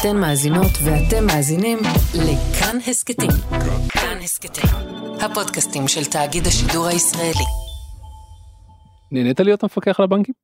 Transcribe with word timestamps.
אתן 0.00 0.16
מאזינות 0.16 0.70
ואתם 0.84 1.26
מאזינים 1.26 1.78
לכאן 2.14 2.76
הסכתים. 2.86 3.30
כאן 3.88 4.18
הסכתים, 4.22 4.70
הפודקאסטים 5.20 5.88
של 5.88 6.04
תאגיד 6.04 6.46
השידור 6.46 6.86
הישראלי. 6.86 7.44
נהנית 9.12 9.40
להיות 9.40 9.62
המפקח 9.62 10.00
על 10.00 10.04
הבנקים? 10.04 10.34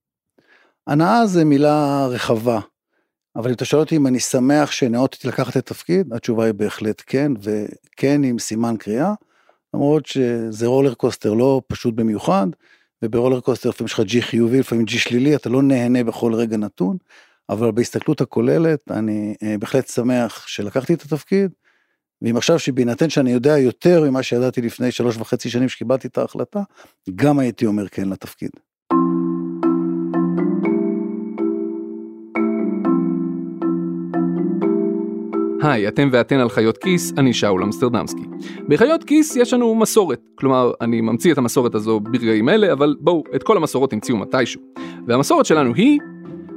הנאה 0.87 1.27
זה 1.27 1.45
מילה 1.45 2.07
רחבה, 2.07 2.61
אבל 3.37 3.49
אם 3.49 3.54
אתה 3.54 3.65
שואל 3.65 3.83
אותי 3.83 3.96
אם 3.96 4.07
אני 4.07 4.20
שמח 4.20 4.70
שנאותתי 4.70 5.29
לקחת 5.29 5.51
את 5.51 5.57
התפקיד, 5.57 6.12
התשובה 6.12 6.45
היא 6.45 6.55
בהחלט 6.55 7.03
כן, 7.07 7.32
וכן 7.43 8.25
עם 8.25 8.39
סימן 8.39 8.77
קריאה, 8.77 9.14
למרות 9.75 10.07
שזה 10.07 10.66
רולר 10.66 10.95
קוסטר 10.95 11.34
לא 11.34 11.62
פשוט 11.66 11.95
במיוחד, 11.95 12.46
וברולר 13.03 13.41
קוסטר 13.41 13.69
לפעמים 13.69 13.87
יש 13.87 13.93
לך 13.93 14.00
ג'י 14.00 14.23
חיובי, 14.23 14.61
לפעמים 14.61 14.84
ג'י 14.84 14.98
שלילי, 14.98 15.37
אתה 15.37 15.48
לא 15.48 15.62
נהנה 15.62 16.05
בכל 16.05 16.34
רגע 16.34 16.57
נתון, 16.57 16.96
אבל 17.48 17.70
בהסתכלות 17.70 18.20
הכוללת 18.20 18.90
אני 18.90 19.34
אה, 19.42 19.59
בהחלט 19.59 19.88
שמח 19.88 20.46
שלקחתי 20.46 20.95
את 20.95 21.02
התפקיד, 21.02 21.50
ואם 22.23 22.37
עכשיו 22.37 22.59
שבהינתן 22.59 23.10
שאני 23.10 23.33
יודע 23.33 23.59
יותר 23.59 24.10
ממה 24.10 24.23
שידעתי 24.23 24.62
לפני 24.62 24.91
שלוש 24.91 25.16
וחצי 25.16 25.50
שנים 25.50 25.69
שקיבלתי 25.69 26.09
את 26.09 26.19
ההחלטה, 26.19 26.60
גם 27.14 27.38
הייתי 27.38 27.66
אומר 27.66 27.88
כן 27.88 28.09
לתפקיד. 28.09 28.50
היי, 35.62 35.88
אתם 35.88 36.09
ואתן 36.12 36.41
על 36.41 36.48
חיות 36.48 36.78
כיס, 36.78 37.12
אני 37.19 37.33
שאול 37.33 37.62
אמסטרדמסקי. 37.62 38.22
בחיות 38.69 39.05
כיס 39.05 39.36
יש 39.36 39.52
לנו 39.52 39.74
מסורת, 39.74 40.20
כלומר, 40.34 40.72
אני 40.80 41.00
ממציא 41.00 41.33
את 41.33 41.38
המסורת 41.38 41.74
הזו 41.74 42.00
ברגעים 42.00 42.48
אלה, 42.48 42.72
אבל 42.72 42.97
בואו, 43.00 43.22
את 43.36 43.42
כל 43.42 43.56
המסורות 43.56 43.92
המציאו 43.92 44.16
מתישהו. 44.16 44.61
והמסורת 45.06 45.47
שלנו 45.47 45.74
היא 45.74 46.00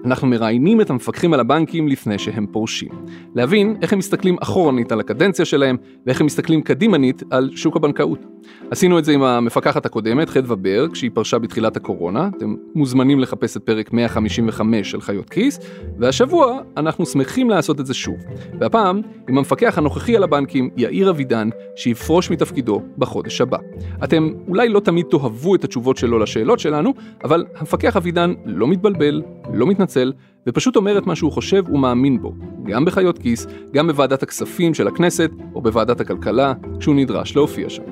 אנחנו 0.05 0.27
מראיינים 0.27 0.81
את 0.81 0.89
המפקחים 0.89 1.33
על 1.33 1.39
הבנקים 1.39 1.87
לפני 1.87 2.19
שהם 2.19 2.45
פורשים. 2.51 2.89
להבין 3.35 3.77
איך 3.81 3.93
הם 3.93 3.99
מסתכלים 3.99 4.35
אחורנית 4.41 4.91
על 4.91 4.99
הקדנציה 4.99 5.45
שלהם, 5.45 5.77
ואיך 6.05 6.19
הם 6.19 6.25
מסתכלים 6.25 6.61
קדימנית 6.61 7.23
על 7.29 7.49
שוק 7.55 7.75
הבנקאות. 7.75 8.25
עשינו 8.71 8.99
את 8.99 9.05
זה 9.05 9.11
עם 9.11 9.23
המפקחת 9.23 9.85
הקודמת, 9.85 10.29
חדווה 10.29 10.55
ברג, 10.55 10.91
כשהיא 10.91 11.11
פרשה 11.13 11.39
בתחילת 11.39 11.77
הקורונה, 11.77 12.29
אתם 12.37 12.55
מוזמנים 12.75 13.19
לחפש 13.19 13.57
את 13.57 13.63
פרק 13.63 13.93
155 13.93 14.91
של 14.91 15.01
חיות 15.01 15.29
כיס, 15.29 15.59
והשבוע 15.99 16.59
אנחנו 16.77 17.05
שמחים 17.05 17.49
לעשות 17.49 17.79
את 17.79 17.85
זה 17.85 17.93
שוב. 17.93 18.17
והפעם, 18.59 19.01
עם 19.29 19.37
המפקח 19.37 19.77
הנוכחי 19.77 20.15
על 20.15 20.23
הבנקים, 20.23 20.69
יאיר 20.77 21.09
אבידן, 21.09 21.49
שיפרוש 21.75 22.31
מתפקידו 22.31 22.81
בחודש 22.97 23.41
הבא. 23.41 23.57
אתם 24.03 24.29
אולי 24.47 24.69
לא 24.69 24.79
תמיד 24.79 25.05
תאהבו 25.09 25.55
את 25.55 25.63
התשובות 25.63 25.97
שלו 25.97 26.19
לשאלות 26.19 26.59
שלנו, 26.59 26.93
אבל 27.23 27.45
המפקח 27.57 27.97
אבידן 27.97 28.33
לא 28.45 28.67
מתבלבל, 28.67 29.21
לא 29.53 29.67
מתנצל. 29.67 29.94
מתנצל, 29.97 30.11
ופשוט 30.47 30.75
אומר 30.75 30.97
את 30.97 31.07
מה 31.07 31.15
שהוא 31.15 31.31
חושב 31.31 31.63
ומאמין 31.69 32.21
בו, 32.21 32.33
גם 32.65 32.85
בחיות 32.85 33.17
כיס, 33.17 33.47
גם 33.73 33.87
בוועדת 33.87 34.23
הכספים 34.23 34.73
של 34.73 34.87
הכנסת, 34.87 35.31
או 35.55 35.61
בוועדת 35.61 35.99
הכלכלה, 36.01 36.53
כשהוא 36.79 36.95
נדרש 36.95 37.35
להופיע 37.35 37.69
שם. 37.69 37.83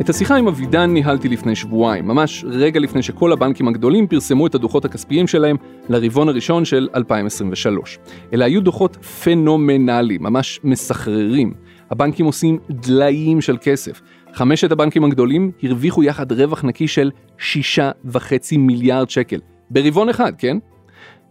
את 0.00 0.10
השיחה 0.10 0.36
עם 0.36 0.48
אבידן 0.48 0.90
ניהלתי 0.90 1.28
לפני 1.28 1.56
שבועיים, 1.56 2.06
ממש 2.06 2.44
רגע 2.48 2.80
לפני 2.80 3.02
שכל 3.02 3.32
הבנקים 3.32 3.68
הגדולים 3.68 4.06
פרסמו 4.06 4.46
את 4.46 4.54
הדוחות 4.54 4.84
הכספיים 4.84 5.26
שלהם 5.26 5.56
לרבעון 5.88 6.28
הראשון 6.28 6.64
של 6.64 6.88
2023. 6.94 7.98
אלה 8.32 8.44
היו 8.44 8.60
דוחות 8.60 8.96
פנומנליים, 8.96 10.22
ממש 10.22 10.60
מסחררים. 10.64 11.54
הבנקים 11.92 12.26
עושים 12.26 12.58
דליים 12.70 13.40
של 13.40 13.56
כסף. 13.62 14.00
חמשת 14.34 14.72
הבנקים 14.72 15.04
הגדולים 15.04 15.50
הרוויחו 15.62 16.02
יחד 16.02 16.32
רווח 16.32 16.64
נקי 16.64 16.88
של 16.88 17.10
שישה 17.38 17.90
וחצי 18.04 18.56
מיליארד 18.56 19.10
שקל. 19.10 19.40
ברבעון 19.70 20.08
אחד, 20.08 20.32
כן? 20.38 20.56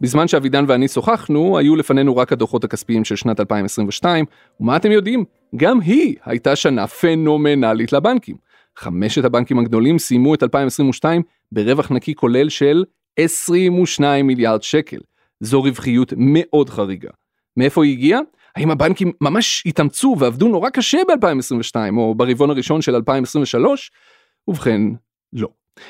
בזמן 0.01 0.27
שאבידן 0.27 0.65
ואני 0.67 0.87
שוחחנו, 0.87 1.57
היו 1.57 1.75
לפנינו 1.75 2.17
רק 2.17 2.31
הדוחות 2.31 2.63
הכספיים 2.63 3.05
של 3.05 3.15
שנת 3.15 3.39
2022, 3.39 4.25
ומה 4.59 4.75
אתם 4.75 4.91
יודעים? 4.91 5.25
גם 5.55 5.79
היא 5.79 6.15
הייתה 6.25 6.55
שנה 6.55 6.87
פנומנלית 6.87 7.93
לבנקים. 7.93 8.35
חמשת 8.77 9.25
הבנקים 9.25 9.59
הגדולים 9.59 9.99
סיימו 9.99 10.33
את 10.33 10.43
2022 10.43 11.21
ברווח 11.51 11.91
נקי 11.91 12.15
כולל 12.15 12.49
של 12.49 12.83
22 13.19 14.27
מיליארד 14.27 14.63
שקל. 14.63 14.99
זו 15.39 15.61
רווחיות 15.61 16.13
מאוד 16.17 16.69
חריגה. 16.69 17.09
מאיפה 17.57 17.83
היא 17.83 17.93
הגיעה? 17.93 18.19
האם 18.55 18.71
הבנקים 18.71 19.11
ממש 19.21 19.63
התאמצו 19.65 20.15
ועבדו 20.19 20.47
נורא 20.47 20.69
קשה 20.69 20.97
ב-2022 21.07 21.75
או 21.97 22.15
ברבעון 22.15 22.49
הראשון 22.49 22.81
של 22.81 22.95
2023? 22.95 23.91
ובכן, 24.47 24.81
לא. 25.33 25.47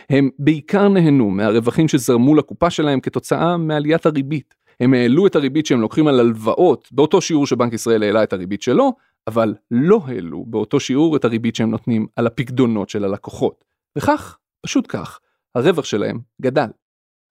הם 0.10 0.30
בעיקר 0.40 0.88
נהנו 0.88 1.30
מהרווחים 1.30 1.88
שזרמו 1.88 2.36
לקופה 2.36 2.70
שלהם 2.70 3.00
כתוצאה 3.00 3.58
מעליית 3.58 4.06
הריבית. 4.06 4.56
הם 4.80 4.94
העלו 4.94 5.28
את 5.28 5.36
הריבית 5.36 5.66
שהם 5.66 5.82
לוקחים 5.82 6.08
על 6.08 6.20
הלוואות 6.20 6.90
באותו 6.92 7.22
שיעור 7.22 7.48
שבנק 7.48 7.74
ישראל 7.74 8.04
העלה 8.04 8.24
את 8.24 8.34
הריבית 8.34 8.62
שלו, 8.62 8.94
אבל 9.28 9.56
לא 9.72 10.02
העלו 10.06 10.46
באותו 10.48 10.80
שיעור 10.80 11.16
את 11.16 11.26
הריבית 11.26 11.56
שהם 11.56 11.72
נותנים 11.72 12.08
על 12.16 12.28
הפקדונות 12.28 12.90
של 12.90 13.04
הלקוחות. 13.06 13.66
וכך, 13.98 14.38
פשוט 14.62 14.86
כך, 14.90 15.20
הרווח 15.56 15.86
שלהם 15.86 16.20
גדל. 16.42 16.68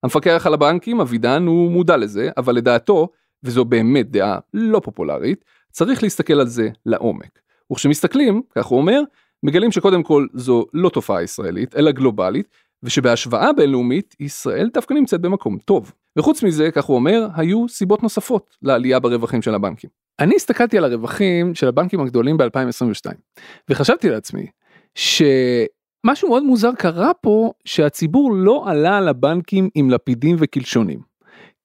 המפקח 0.03 0.43
על 0.47 0.55
הבנקים, 0.55 1.01
אבידן, 1.01 1.47
הוא 1.47 1.71
מודע 1.71 1.97
לזה, 1.97 2.31
אבל 2.37 2.55
לדעתו, 2.55 3.09
וזו 3.45 3.65
באמת 3.65 4.11
דעה 4.11 4.39
לא 4.55 4.81
פופולרית, 4.85 5.45
צריך 5.71 6.03
להסתכל 6.03 6.41
על 6.41 6.47
זה 6.47 6.69
לעומק. 6.87 7.39
וכשמסתכלים, 7.73 8.43
כך 8.55 8.67
הוא 8.67 8.79
אומר, 8.79 9.03
מגלים 9.43 9.73
שקודם 9.73 10.03
כל 10.03 10.27
זו 10.35 10.67
לא 10.75 10.89
תופעה 10.89 11.23
ישראלית, 11.23 11.77
אלא 11.77 11.91
גלובלית, 11.91 12.49
ושבהשוואה 12.83 13.53
בינלאומית, 13.53 14.17
ישראל 14.21 14.71
דווקא 14.75 14.95
נמצאת 14.95 15.21
במקום 15.21 15.59
טוב. 15.59 15.93
וחוץ 16.19 16.43
מזה, 16.43 16.71
כך 16.71 16.85
הוא 16.85 16.97
אומר, 16.97 17.27
היו 17.35 17.69
סיבות 17.69 18.03
נוספות 18.03 18.57
לעלייה 18.63 19.01
ברווחים 19.01 19.43
של 19.43 19.55
הבנקים. 19.55 19.91
אני 20.21 20.37
הסתכלתי 20.37 20.79
על 20.79 20.85
הרווחים 20.85 21.55
של 21.55 21.69
הבנקים 21.69 22.01
הגדולים 22.01 22.37
ב-2022, 22.37 23.11
וחשבתי 23.71 24.11
לעצמי, 24.11 24.47
שמשהו 24.95 26.29
מאוד 26.29 26.43
מוזר 26.43 26.71
קרה 26.79 27.15
פה, 27.15 27.53
שהציבור 27.65 28.33
לא 28.35 28.65
עלה 28.67 28.99
על 28.99 29.09
הבנקים 29.09 29.69
עם 29.75 29.91
לפידים 29.91 30.37
וקלשונים. 30.39 31.10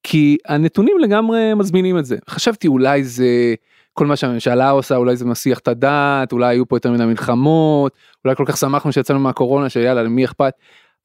כי 0.02 0.36
הנתונים 0.46 0.98
לגמרי 0.98 1.54
מזמינים 1.54 1.98
את 1.98 2.04
זה. 2.04 2.16
חשבתי 2.30 2.68
אולי 2.68 3.04
זה 3.04 3.54
כל 3.92 4.06
מה 4.06 4.16
שהממשלה 4.16 4.70
עושה, 4.70 4.96
אולי 4.96 5.16
זה 5.16 5.24
מסיח 5.24 5.58
את 5.58 5.68
הדעת, 5.68 6.32
אולי 6.32 6.46
היו 6.46 6.68
פה 6.68 6.76
יותר 6.76 6.92
מדי 6.92 7.04
מלחמות, 7.04 7.92
אולי 8.24 8.36
כל 8.36 8.44
כך 8.46 8.56
שמחנו 8.56 8.92
שיצאנו 8.92 9.18
מהקורונה 9.20 9.68
שיאללה 9.68 10.02
למי 10.02 10.24
אכפת, 10.24 10.52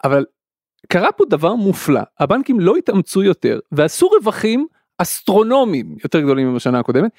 אבל 0.03 0.25
קרה 0.87 1.11
פה 1.11 1.23
דבר 1.29 1.55
מופלא, 1.55 2.01
הבנקים 2.19 2.59
לא 2.59 2.75
התאמצו 2.75 3.23
יותר 3.23 3.59
ועשו 3.71 4.07
רווחים 4.07 4.67
אסטרונומיים 4.97 5.95
יותר 6.03 6.21
גדולים 6.21 6.53
מבשנה 6.53 6.79
הקודמת, 6.79 7.11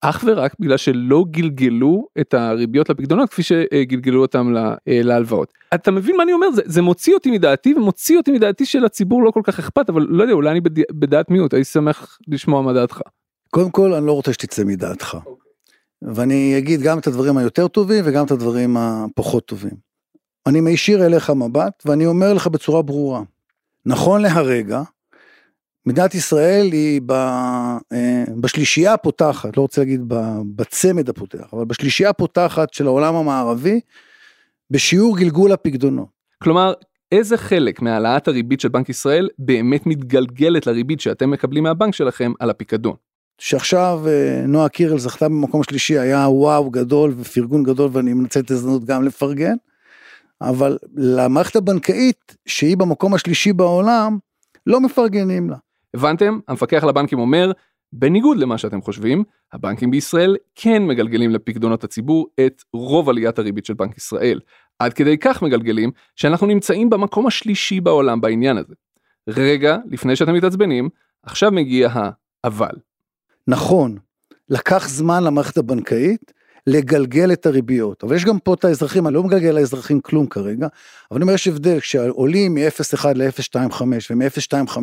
אך 0.00 0.24
ורק 0.26 0.54
בגלל 0.60 0.76
שלא 0.76 1.24
גלגלו 1.30 2.06
את 2.20 2.34
הריביות 2.34 2.90
לפקדונות 2.90 3.30
כפי 3.30 3.42
שגלגלו 3.42 4.22
אותם 4.22 4.54
אה, 4.56 4.72
להלוואות. 4.88 5.52
אתה 5.74 5.90
מבין 5.90 6.16
מה 6.16 6.22
אני 6.22 6.32
אומר? 6.32 6.50
זה, 6.50 6.62
זה 6.64 6.82
מוציא 6.82 7.14
אותי 7.14 7.30
מדעתי 7.30 7.74
ומוציא 7.74 8.16
אותי 8.16 8.32
מדעתי 8.32 8.66
שלציבור 8.66 9.22
לא 9.22 9.30
כל 9.30 9.40
כך 9.44 9.58
אכפת, 9.58 9.90
אבל 9.90 10.06
לא 10.08 10.22
יודע, 10.22 10.34
אולי 10.34 10.50
אני 10.50 10.60
בדעת 10.92 11.30
מיעוט, 11.30 11.54
הייתי 11.54 11.70
שמח 11.70 12.18
לשמוע 12.28 12.62
מה 12.62 12.72
דעתך. 12.72 13.00
קודם 13.50 13.70
כל, 13.70 13.94
אני 13.94 14.06
לא 14.06 14.12
רוצה 14.12 14.32
שתצא 14.32 14.64
מדעתך. 14.64 15.14
Okay. 15.14 15.40
ואני 16.02 16.58
אגיד 16.58 16.80
גם 16.80 16.98
את 16.98 17.06
הדברים 17.06 17.36
היותר 17.36 17.68
טובים 17.68 18.04
וגם 18.06 18.26
את 18.26 18.30
הדברים 18.30 18.76
הפחות 18.76 19.46
טובים. 19.46 19.90
אני 20.46 20.60
מישיר 20.60 21.06
אליך 21.06 21.30
מבט 21.30 21.82
ואני 21.86 22.06
אומר 22.06 22.32
לך 22.32 22.46
בצורה 22.46 22.82
ברורה, 22.82 23.22
נכון 23.86 24.22
להרגע, 24.22 24.82
מדינת 25.86 26.14
ישראל 26.14 26.66
היא 26.72 27.00
ב, 27.06 27.12
אה, 27.12 28.24
בשלישייה 28.40 28.94
הפותחת, 28.94 29.56
לא 29.56 29.62
רוצה 29.62 29.80
להגיד 29.80 30.00
בצמד 30.56 31.08
הפותח, 31.08 31.48
אבל 31.52 31.64
בשלישייה 31.64 32.10
הפותחת 32.10 32.74
של 32.74 32.86
העולם 32.86 33.14
המערבי, 33.14 33.80
בשיעור 34.70 35.18
גלגול 35.18 35.52
הפקדונות. 35.52 36.08
כלומר, 36.42 36.72
איזה 37.12 37.36
חלק 37.36 37.82
מהעלאת 37.82 38.28
הריבית 38.28 38.60
של 38.60 38.68
בנק 38.68 38.88
ישראל 38.88 39.28
באמת 39.38 39.86
מתגלגלת 39.86 40.66
לריבית 40.66 41.00
שאתם 41.00 41.30
מקבלים 41.30 41.64
מהבנק 41.64 41.94
שלכם 41.94 42.32
על 42.40 42.50
הפיקדון? 42.50 42.94
שעכשיו 43.38 44.02
אה, 44.06 44.42
נועה 44.46 44.68
קירל 44.68 44.98
זכתה 44.98 45.28
במקום 45.28 45.62
שלישי 45.62 45.98
היה 45.98 46.28
וואו 46.28 46.70
גדול 46.70 47.14
ופרגון 47.18 47.62
גדול 47.62 47.90
ואני 47.92 48.14
מנצל 48.14 48.40
את 48.40 48.50
ההזדמנות 48.50 48.84
גם 48.84 49.04
לפרגן. 49.04 49.54
אבל 50.40 50.78
למערכת 50.96 51.56
הבנקאית 51.56 52.36
שהיא 52.46 52.76
במקום 52.76 53.14
השלישי 53.14 53.52
בעולם 53.52 54.18
לא 54.66 54.80
מפרגנים 54.80 55.50
לה. 55.50 55.56
הבנתם? 55.94 56.38
המפקח 56.48 56.82
על 56.82 56.88
הבנקים 56.88 57.18
אומר, 57.18 57.52
בניגוד 57.92 58.36
למה 58.36 58.58
שאתם 58.58 58.82
חושבים, 58.82 59.24
הבנקים 59.52 59.90
בישראל 59.90 60.36
כן 60.54 60.86
מגלגלים 60.86 61.30
לפקדונות 61.30 61.84
הציבור 61.84 62.26
את 62.46 62.62
רוב 62.72 63.08
עליית 63.08 63.38
הריבית 63.38 63.64
של 63.64 63.74
בנק 63.74 63.96
ישראל. 63.96 64.40
עד 64.78 64.92
כדי 64.92 65.18
כך 65.18 65.42
מגלגלים 65.42 65.90
שאנחנו 66.16 66.46
נמצאים 66.46 66.90
במקום 66.90 67.26
השלישי 67.26 67.80
בעולם 67.80 68.20
בעניין 68.20 68.56
הזה. 68.56 68.74
רגע 69.28 69.76
לפני 69.86 70.16
שאתם 70.16 70.34
מתעצבנים, 70.34 70.88
עכשיו 71.22 71.50
מגיע 71.50 71.88
האבל. 72.44 72.74
נכון, 73.48 73.98
לקח 74.48 74.88
זמן 74.88 75.24
למערכת 75.24 75.56
הבנקאית 75.56 76.32
לגלגל 76.66 77.32
את 77.32 77.46
הריביות. 77.46 78.04
אבל 78.04 78.16
יש 78.16 78.24
גם 78.24 78.38
פה 78.38 78.54
את 78.54 78.64
האזרחים, 78.64 79.06
אני 79.06 79.14
לא 79.14 79.22
מגלגל 79.22 79.50
לאזרחים 79.50 80.00
כלום 80.00 80.26
כרגע, 80.26 80.66
אבל 81.10 81.16
אני 81.16 81.22
אומר 81.22 81.34
יש 81.34 81.48
הבדל, 81.48 81.80
כשעולים 81.80 82.54
מ-0.1 82.54 83.06
ל-0.25 83.14 83.82
ומ-0.25 84.10 84.78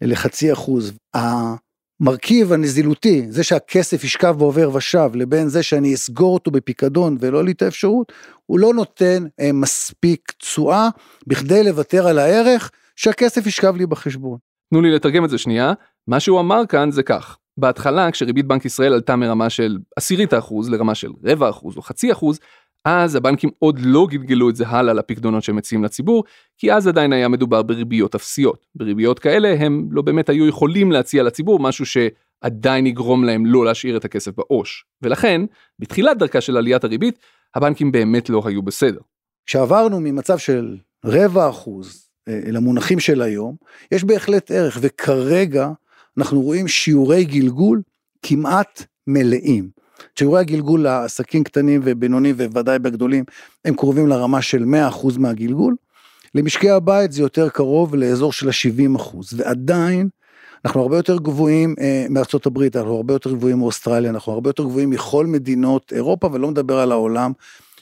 לחצי 0.00 0.52
אחוז, 0.52 0.92
המרכיב 1.14 2.52
הנזילותי, 2.52 3.26
זה 3.28 3.44
שהכסף 3.44 4.04
ישכב 4.04 4.34
בעובר 4.38 4.70
ושב, 4.74 5.10
לבין 5.14 5.48
זה 5.48 5.62
שאני 5.62 5.94
אסגור 5.94 6.34
אותו 6.34 6.50
בפיקדון 6.50 7.16
ולא 7.20 7.44
לי 7.44 7.52
את 7.52 7.62
האפשרות, 7.62 8.12
הוא 8.46 8.58
לא 8.58 8.74
נותן 8.74 9.24
אה, 9.40 9.52
מספיק 9.52 10.32
תשואה 10.38 10.88
בכדי 11.26 11.64
לוותר 11.64 12.06
על 12.08 12.18
הערך 12.18 12.70
שהכסף 12.96 13.46
ישכב 13.46 13.76
לי 13.76 13.86
בחשבון. 13.86 14.38
תנו 14.70 14.82
לי 14.82 14.90
לתרגם 14.90 15.24
את 15.24 15.30
זה 15.30 15.38
שנייה, 15.38 15.72
מה 16.08 16.20
שהוא 16.20 16.40
אמר 16.40 16.66
כאן 16.68 16.90
זה 16.90 17.02
כך, 17.02 17.36
בהתחלה 17.56 18.10
כשריבית 18.10 18.46
בנק 18.46 18.64
ישראל 18.64 18.92
עלתה 18.92 19.16
מרמה 19.16 19.50
של 19.50 19.78
עשירית 19.96 20.32
האחוז 20.32 20.70
לרמה 20.70 20.94
של 20.94 21.10
רבע 21.24 21.50
אחוז 21.50 21.76
או 21.76 21.82
חצי 21.82 22.12
אחוז, 22.12 22.38
אז 22.84 23.14
הבנקים 23.14 23.50
עוד 23.58 23.78
לא 23.82 24.06
גלגלו 24.10 24.50
את 24.50 24.56
זה 24.56 24.68
הלאה 24.68 24.94
לפקדונות 24.94 25.42
שהם 25.42 25.56
מציעים 25.56 25.84
לציבור, 25.84 26.24
כי 26.58 26.72
אז 26.72 26.86
עדיין 26.86 27.12
היה 27.12 27.28
מדובר 27.28 27.62
בריביות 27.62 28.14
אפסיות. 28.14 28.66
בריביות 28.74 29.18
כאלה 29.18 29.54
הם 29.58 29.88
לא 29.90 30.02
באמת 30.02 30.28
היו 30.28 30.48
יכולים 30.48 30.92
להציע 30.92 31.22
לציבור 31.22 31.58
משהו 31.60 31.84
שעדיין 31.86 32.86
יגרום 32.86 33.24
להם 33.24 33.46
לא 33.46 33.64
להשאיר 33.64 33.96
את 33.96 34.04
הכסף 34.04 34.32
בעו"ש. 34.36 34.84
ולכן, 35.02 35.40
בתחילת 35.78 36.18
דרכה 36.18 36.40
של 36.40 36.56
עליית 36.56 36.84
הריבית, 36.84 37.18
הבנקים 37.54 37.92
באמת 37.92 38.30
לא 38.30 38.42
היו 38.44 38.62
בסדר. 38.62 39.00
כשעברנו 39.46 40.00
ממצב 40.00 40.38
של 40.38 40.76
רבע 41.04 41.48
אחוז 41.48 42.08
אה, 42.28 42.40
למונחים 42.46 43.00
של 43.00 43.22
היום, 43.22 43.56
יש 43.92 44.04
בהחלט 44.04 44.50
ערך, 44.50 44.78
וכרגע 44.80 45.70
אנחנו 46.18 46.40
רואים 46.40 46.68
שיעורי 46.68 47.24
גלגול 47.24 47.82
כמעט 48.22 48.84
מלאים. 49.06 49.83
שיעורי 50.18 50.40
הגלגול 50.40 50.82
לעסקים 50.82 51.44
קטנים 51.44 51.80
ובינוניים 51.84 52.34
ובוודאי 52.38 52.78
בגדולים 52.78 53.24
הם 53.64 53.74
קרובים 53.74 54.06
לרמה 54.06 54.42
של 54.42 54.64
100% 54.92 55.18
מהגלגול. 55.18 55.74
למשקי 56.34 56.70
הבית 56.70 57.12
זה 57.12 57.22
יותר 57.22 57.48
קרוב 57.48 57.94
לאזור 57.94 58.32
של 58.32 58.48
ה-70% 58.48 59.16
ועדיין 59.36 60.08
אנחנו 60.64 60.80
הרבה 60.80 60.96
יותר 60.96 61.16
גבוהים 61.16 61.74
אה, 61.80 62.06
מארצות 62.10 62.46
הברית, 62.46 62.76
אנחנו 62.76 62.96
הרבה 62.96 63.14
יותר 63.14 63.32
גבוהים 63.32 63.58
מאוסטרליה, 63.58 64.10
אנחנו 64.10 64.32
הרבה 64.32 64.48
יותר 64.48 64.64
גבוהים 64.64 64.90
מכל 64.90 65.26
מדינות 65.26 65.92
אירופה 65.92 66.28
ולא 66.32 66.48
מדבר 66.48 66.78
על 66.78 66.92
העולם 66.92 67.32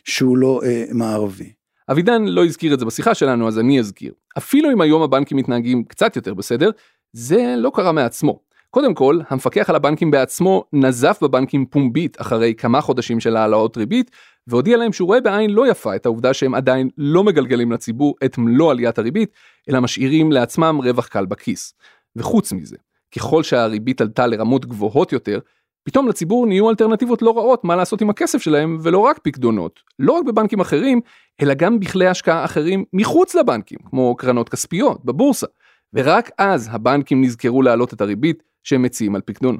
שהוא 0.04 0.36
לא 0.36 0.60
אה, 0.64 0.84
מערבי. 0.92 1.52
אבידן 1.90 2.24
לא 2.24 2.44
הזכיר 2.44 2.74
את 2.74 2.78
זה 2.78 2.84
בשיחה 2.84 3.14
שלנו 3.14 3.48
אז 3.48 3.58
אני 3.58 3.80
אזכיר. 3.80 4.12
אפילו 4.38 4.72
אם 4.72 4.80
היום 4.80 5.02
הבנקים 5.02 5.36
מתנהגים 5.36 5.84
קצת 5.84 6.16
יותר 6.16 6.34
בסדר, 6.34 6.70
זה 7.12 7.54
לא 7.58 7.70
קרה 7.74 7.92
מעצמו. 7.92 8.51
קודם 8.74 8.94
כל, 8.94 9.18
המפקח 9.28 9.70
על 9.70 9.76
הבנקים 9.76 10.10
בעצמו 10.10 10.64
נזף 10.72 11.18
בבנקים 11.22 11.66
פומבית 11.66 12.20
אחרי 12.20 12.54
כמה 12.54 12.80
חודשים 12.80 13.20
של 13.20 13.36
העלאות 13.36 13.76
ריבית, 13.76 14.10
והודיע 14.46 14.76
להם 14.76 14.92
שהוא 14.92 15.06
רואה 15.06 15.20
בעין 15.20 15.50
לא 15.50 15.70
יפה 15.70 15.96
את 15.96 16.06
העובדה 16.06 16.34
שהם 16.34 16.54
עדיין 16.54 16.88
לא 16.98 17.24
מגלגלים 17.24 17.72
לציבור 17.72 18.14
את 18.24 18.38
מלוא 18.38 18.70
עליית 18.70 18.98
הריבית, 18.98 19.30
אלא 19.68 19.80
משאירים 19.80 20.32
לעצמם 20.32 20.80
רווח 20.84 21.06
קל 21.06 21.26
בכיס. 21.26 21.74
וחוץ 22.16 22.52
מזה, 22.52 22.76
ככל 23.16 23.42
שהריבית 23.42 24.00
עלתה 24.00 24.26
לרמות 24.26 24.66
גבוהות 24.66 25.12
יותר, 25.12 25.38
פתאום 25.84 26.08
לציבור 26.08 26.46
נהיו 26.46 26.70
אלטרנטיבות 26.70 27.22
לא 27.22 27.36
רעות 27.36 27.64
מה 27.64 27.76
לעשות 27.76 28.00
עם 28.00 28.10
הכסף 28.10 28.42
שלהם 28.42 28.78
ולא 28.82 28.98
רק 28.98 29.18
פקדונות, 29.22 29.80
לא 29.98 30.12
רק 30.12 30.24
בבנקים 30.24 30.60
אחרים, 30.60 31.00
אלא 31.42 31.54
גם 31.54 31.80
בכלי 31.80 32.06
השקעה 32.06 32.44
אחרים 32.44 32.84
מחוץ 32.92 33.34
לבנקים, 33.34 33.78
כמו 33.90 34.16
קרנות 34.16 34.48
כספיות, 34.48 35.04
בבורסה. 35.04 35.46
ורק 35.94 36.30
אז 36.38 36.68
הבנקים 36.72 37.24
נזכרו 37.24 37.62
להעלות 37.62 37.94
את 37.94 38.00
הריבית 38.00 38.42
שהם 38.62 38.82
מציעים 38.82 39.14
על 39.14 39.20
פקדון. 39.24 39.58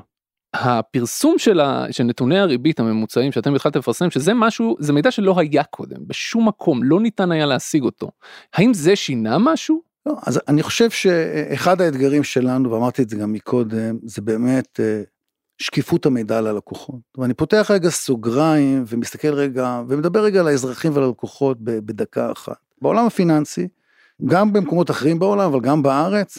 הפרסום 0.55 1.39
של, 1.39 1.61
ה... 1.61 1.87
של 1.91 2.05
נתוני 2.05 2.39
הריבית 2.39 2.81
הממוצעים 2.81 3.33
שאתם 3.33 3.55
התחלתם 3.55 3.79
לפרסם 3.79 4.11
שזה 4.11 4.35
משהו 4.35 4.77
זה 4.81 4.93
מידע 4.93 5.11
שלא 5.11 5.35
היה 5.39 5.65
קודם 5.65 5.97
בשום 6.07 6.49
מקום 6.49 6.83
לא 6.83 7.01
ניתן 7.01 7.33
היה 7.33 7.47
להשיג 7.47 7.83
אותו 7.83 8.11
האם 8.55 8.75
זה 8.75 8.97
שינה 8.97 9.37
משהו? 9.39 9.83
לא, 10.07 10.15
אז 10.27 10.41
אני 10.49 10.63
חושב 10.63 10.91
שאחד 10.91 11.81
האתגרים 11.81 12.25
שלנו 12.25 12.71
ואמרתי 12.71 13.03
את 13.03 13.09
זה 13.09 13.17
גם 13.17 13.33
מקודם 13.33 13.99
זה 14.03 14.23
באמת 14.23 14.81
אה, 14.81 15.03
שקיפות 15.59 16.07
המידע 16.07 16.41
ללקוחות 16.41 17.01
ואני 17.19 17.35
פותח 17.35 17.71
רגע 17.71 17.91
סוגריים 17.91 18.85
ומסתכל 18.87 19.35
רגע 19.35 19.83
ומדבר 19.89 20.25
רגע 20.25 20.41
על 20.41 20.49
האזרחים 20.49 20.97
וללקוחות 20.97 21.59
בדקה 21.61 22.33
אחת 22.33 22.57
בעולם 22.83 23.07
הפיננסי 23.07 23.69
גם 24.25 24.53
במקומות 24.53 24.91
אחרים 24.91 25.19
בעולם 25.19 25.53
אבל 25.53 25.61
גם 25.61 25.83
בארץ 25.83 26.39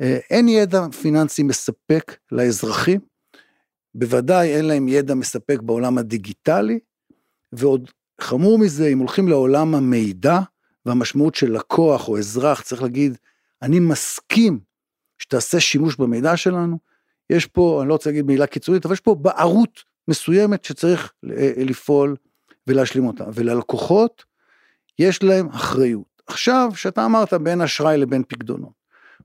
אה, 0.00 0.18
אין 0.30 0.48
ידע 0.48 0.86
פיננסי 1.02 1.42
מספק 1.42 2.16
לאזרחים, 2.32 3.00
בוודאי 3.94 4.56
אין 4.56 4.64
להם 4.64 4.88
ידע 4.88 5.14
מספק 5.14 5.58
בעולם 5.62 5.98
הדיגיטלי, 5.98 6.78
ועוד 7.52 7.90
חמור 8.20 8.58
מזה, 8.58 8.88
אם 8.88 8.98
הולכים 8.98 9.28
לעולם 9.28 9.74
המידע 9.74 10.40
והמשמעות 10.86 11.34
של 11.34 11.52
לקוח 11.52 12.08
או 12.08 12.18
אזרח, 12.18 12.60
צריך 12.60 12.82
להגיד, 12.82 13.18
אני 13.62 13.80
מסכים 13.80 14.60
שתעשה 15.18 15.60
שימוש 15.60 15.96
במידע 15.96 16.36
שלנו, 16.36 16.78
יש 17.30 17.46
פה, 17.46 17.78
אני 17.80 17.88
לא 17.88 17.94
רוצה 17.94 18.10
להגיד 18.10 18.26
מילה 18.26 18.46
קיצונית, 18.46 18.84
אבל 18.86 18.92
יש 18.92 19.00
פה 19.00 19.14
בערות 19.14 19.84
מסוימת 20.08 20.64
שצריך 20.64 21.12
אה, 21.30 21.52
לפעול 21.56 22.16
ולהשלים 22.66 23.06
אותה, 23.06 23.24
וללקוחות 23.34 24.24
יש 24.98 25.22
להם 25.22 25.48
אחריות. 25.48 26.11
עכשיו, 26.26 26.70
שאתה 26.74 27.04
אמרת 27.04 27.34
בין 27.34 27.60
אשראי 27.60 27.96
לבין 27.96 28.22
פקדונות, 28.28 28.72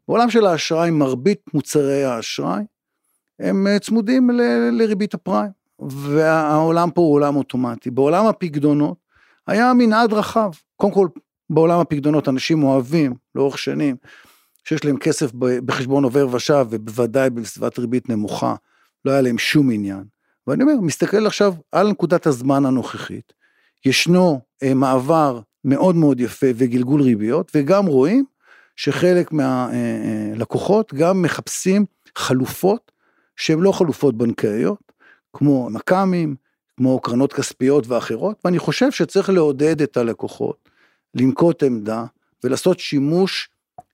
בעולם 0.07 0.29
של 0.29 0.45
האשראי, 0.45 0.89
מרבית 0.89 1.41
מוצרי 1.53 2.03
האשראי, 2.03 2.63
הם 3.39 3.67
אה, 3.67 3.79
צמודים 3.79 4.29
ל- 4.29 4.69
לריבית 4.71 5.13
הפריים, 5.13 5.51
והעולם 5.89 6.91
פה 6.91 7.01
הוא 7.01 7.13
עולם 7.13 7.35
אוטומטי. 7.35 7.91
בעולם 7.91 8.25
הפקדונות 8.25 8.97
היה 9.47 9.73
מנעד 9.73 10.13
רחב. 10.13 10.51
קודם 10.75 10.93
כל, 10.93 11.07
בעולם 11.49 11.79
הפקדונות 11.79 12.27
אנשים 12.27 12.63
אוהבים 12.63 13.13
לאורך 13.35 13.57
שנים, 13.57 13.95
שיש 14.63 14.85
להם 14.85 14.97
כסף 14.97 15.31
בחשבון 15.65 16.03
עובר 16.03 16.27
ושב, 16.31 16.67
ובוודאי 16.69 17.29
בסביבת 17.29 17.79
ריבית 17.79 18.09
נמוכה, 18.09 18.55
לא 19.05 19.11
היה 19.11 19.21
להם 19.21 19.37
שום 19.37 19.71
עניין. 19.71 20.03
ואני 20.47 20.63
אומר, 20.63 20.73
מסתכל 20.81 21.25
עכשיו 21.25 21.53
על 21.71 21.89
נקודת 21.89 22.27
הזמן 22.27 22.65
הנוכחית, 22.65 23.33
ישנו 23.85 24.41
אה, 24.63 24.73
מעבר 24.73 25.39
מאוד 25.65 25.95
מאוד 25.95 26.19
יפה 26.19 26.47
וגלגול 26.55 27.01
ריביות, 27.01 27.51
וגם 27.55 27.85
רואים 27.85 28.25
שחלק 28.75 29.31
מהלקוחות 29.31 30.93
גם 30.93 31.21
מחפשים 31.21 31.85
חלופות 32.15 32.91
שהן 33.35 33.59
לא 33.59 33.71
חלופות 33.71 34.17
בנקאיות, 34.17 34.91
כמו 35.33 35.69
מכ"מים, 35.69 36.35
כמו 36.77 36.99
קרנות 36.99 37.33
כספיות 37.33 37.87
ואחרות, 37.87 38.39
ואני 38.45 38.59
חושב 38.59 38.91
שצריך 38.91 39.29
לעודד 39.29 39.81
את 39.81 39.97
הלקוחות 39.97 40.69
לנקוט 41.15 41.63
עמדה 41.63 42.05
ולעשות 42.43 42.79
שימוש 42.79 43.49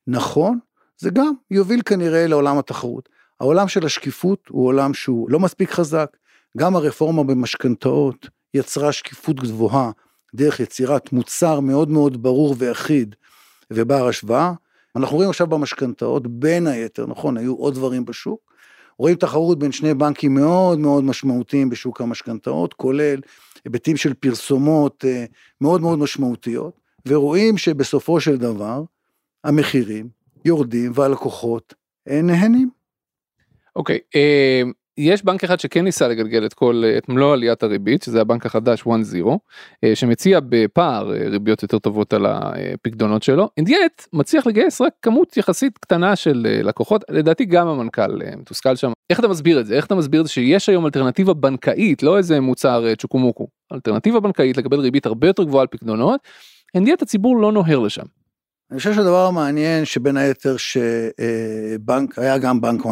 נכון, 0.07 0.59
זה 0.97 1.09
גם 1.09 1.33
יוביל 1.51 1.81
כנראה 1.85 2.27
לעולם 2.27 2.57
התחרות. 2.57 3.09
העולם 3.39 3.67
של 3.67 3.85
השקיפות 3.85 4.47
הוא 4.49 4.67
עולם 4.67 4.93
שהוא 4.93 5.29
לא 5.29 5.39
מספיק 5.39 5.71
חזק, 5.71 6.17
גם 6.57 6.75
הרפורמה 6.75 7.23
במשכנתאות 7.23 8.29
יצרה 8.53 8.91
שקיפות 8.91 9.35
גבוהה 9.35 9.91
דרך 10.35 10.59
יצירת 10.59 11.13
מוצר 11.13 11.59
מאוד 11.59 11.89
מאוד 11.89 12.23
ברור 12.23 12.55
ואחיד 12.57 13.15
ובר 13.71 14.07
השוואה, 14.07 14.53
אנחנו 14.95 15.15
רואים 15.15 15.29
עכשיו 15.29 15.47
במשכנתאות, 15.47 16.27
בין 16.27 16.67
היתר, 16.67 17.05
נכון, 17.05 17.37
היו 17.37 17.55
עוד 17.55 17.73
דברים 17.73 18.05
בשוק, 18.05 18.53
רואים 18.97 19.15
תחרות 19.15 19.59
בין 19.59 19.71
שני 19.71 19.93
בנקים 19.93 20.33
מאוד 20.33 20.79
מאוד 20.79 21.03
משמעותיים 21.03 21.69
בשוק 21.69 22.01
המשכנתאות, 22.01 22.73
כולל 22.73 23.19
היבטים 23.65 23.97
של 23.97 24.13
פרסומות 24.13 25.05
אה, 25.07 25.25
מאוד 25.61 25.81
מאוד 25.81 25.99
משמעותיות, 25.99 26.79
ורואים 27.07 27.57
שבסופו 27.57 28.21
של 28.21 28.37
דבר 28.37 28.83
המחירים 29.43 30.09
יורדים 30.45 30.91
והלקוחות 30.95 31.73
אה, 32.09 32.21
נהנים. 32.21 32.69
אוקיי, 33.75 33.97
okay, 33.97 34.15
אה. 34.15 34.63
יש 34.97 35.25
בנק 35.25 35.43
אחד 35.43 35.59
שכן 35.59 35.83
ניסה 35.83 36.07
לגלגל 36.07 36.45
את 36.45 36.53
כל 36.53 36.83
את 36.97 37.09
מלוא 37.09 37.33
עליית 37.33 37.63
הריבית 37.63 38.03
שזה 38.03 38.21
הבנק 38.21 38.45
החדש 38.45 38.81
1-0 38.81 38.88
אה, 39.83 39.95
שמציע 39.95 40.39
בפער 40.50 41.13
אה, 41.13 41.29
ריביות 41.29 41.63
יותר 41.63 41.79
טובות 41.79 42.13
על 42.13 42.25
הפקדונות 42.25 43.23
שלו 43.23 43.50
אינדיאט 43.57 44.07
מצליח 44.13 44.47
לגייס 44.47 44.81
רק 44.81 44.93
כמות 45.01 45.38
יחסית 45.38 45.77
קטנה 45.77 46.15
של 46.15 46.47
אה, 46.50 46.63
לקוחות. 46.63 47.03
לדעתי 47.09 47.45
גם 47.45 47.67
המנכ"ל 47.67 48.19
מתוסכל 48.38 48.75
שם. 48.75 48.91
איך 49.09 49.19
אתה 49.19 49.27
מסביר 49.27 49.59
את 49.59 49.65
זה? 49.65 49.75
איך 49.75 49.85
אתה 49.85 49.95
מסביר 49.95 50.21
את 50.21 50.25
זה 50.25 50.31
שיש 50.31 50.69
היום 50.69 50.85
אלטרנטיבה 50.85 51.33
בנקאית 51.33 52.03
לא 52.03 52.17
איזה 52.17 52.39
מוצר 52.39 52.95
צ'וקומוקו 52.95 53.47
אלטרנטיבה 53.73 54.19
בנקאית 54.19 54.57
לקבל 54.57 54.79
ריבית 54.79 55.05
הרבה 55.05 55.27
יותר 55.27 55.43
גבוהה 55.43 55.62
על 55.62 55.67
פקדונות 55.67 56.21
אינדיאט 56.75 57.01
הציבור 57.01 57.38
לא 57.38 57.51
נוהר 57.51 57.79
לשם. 57.79 58.22
אני 58.73 58.77
חושב 58.77 58.93
שהדבר 58.93 59.25
המעניין 59.25 59.85
שבין 59.85 60.17
היתר 60.17 60.55
שבנק, 60.57 62.19
היה 62.19 62.37
גם 62.37 62.61
בנק 62.61 62.85
1-0 62.85 62.87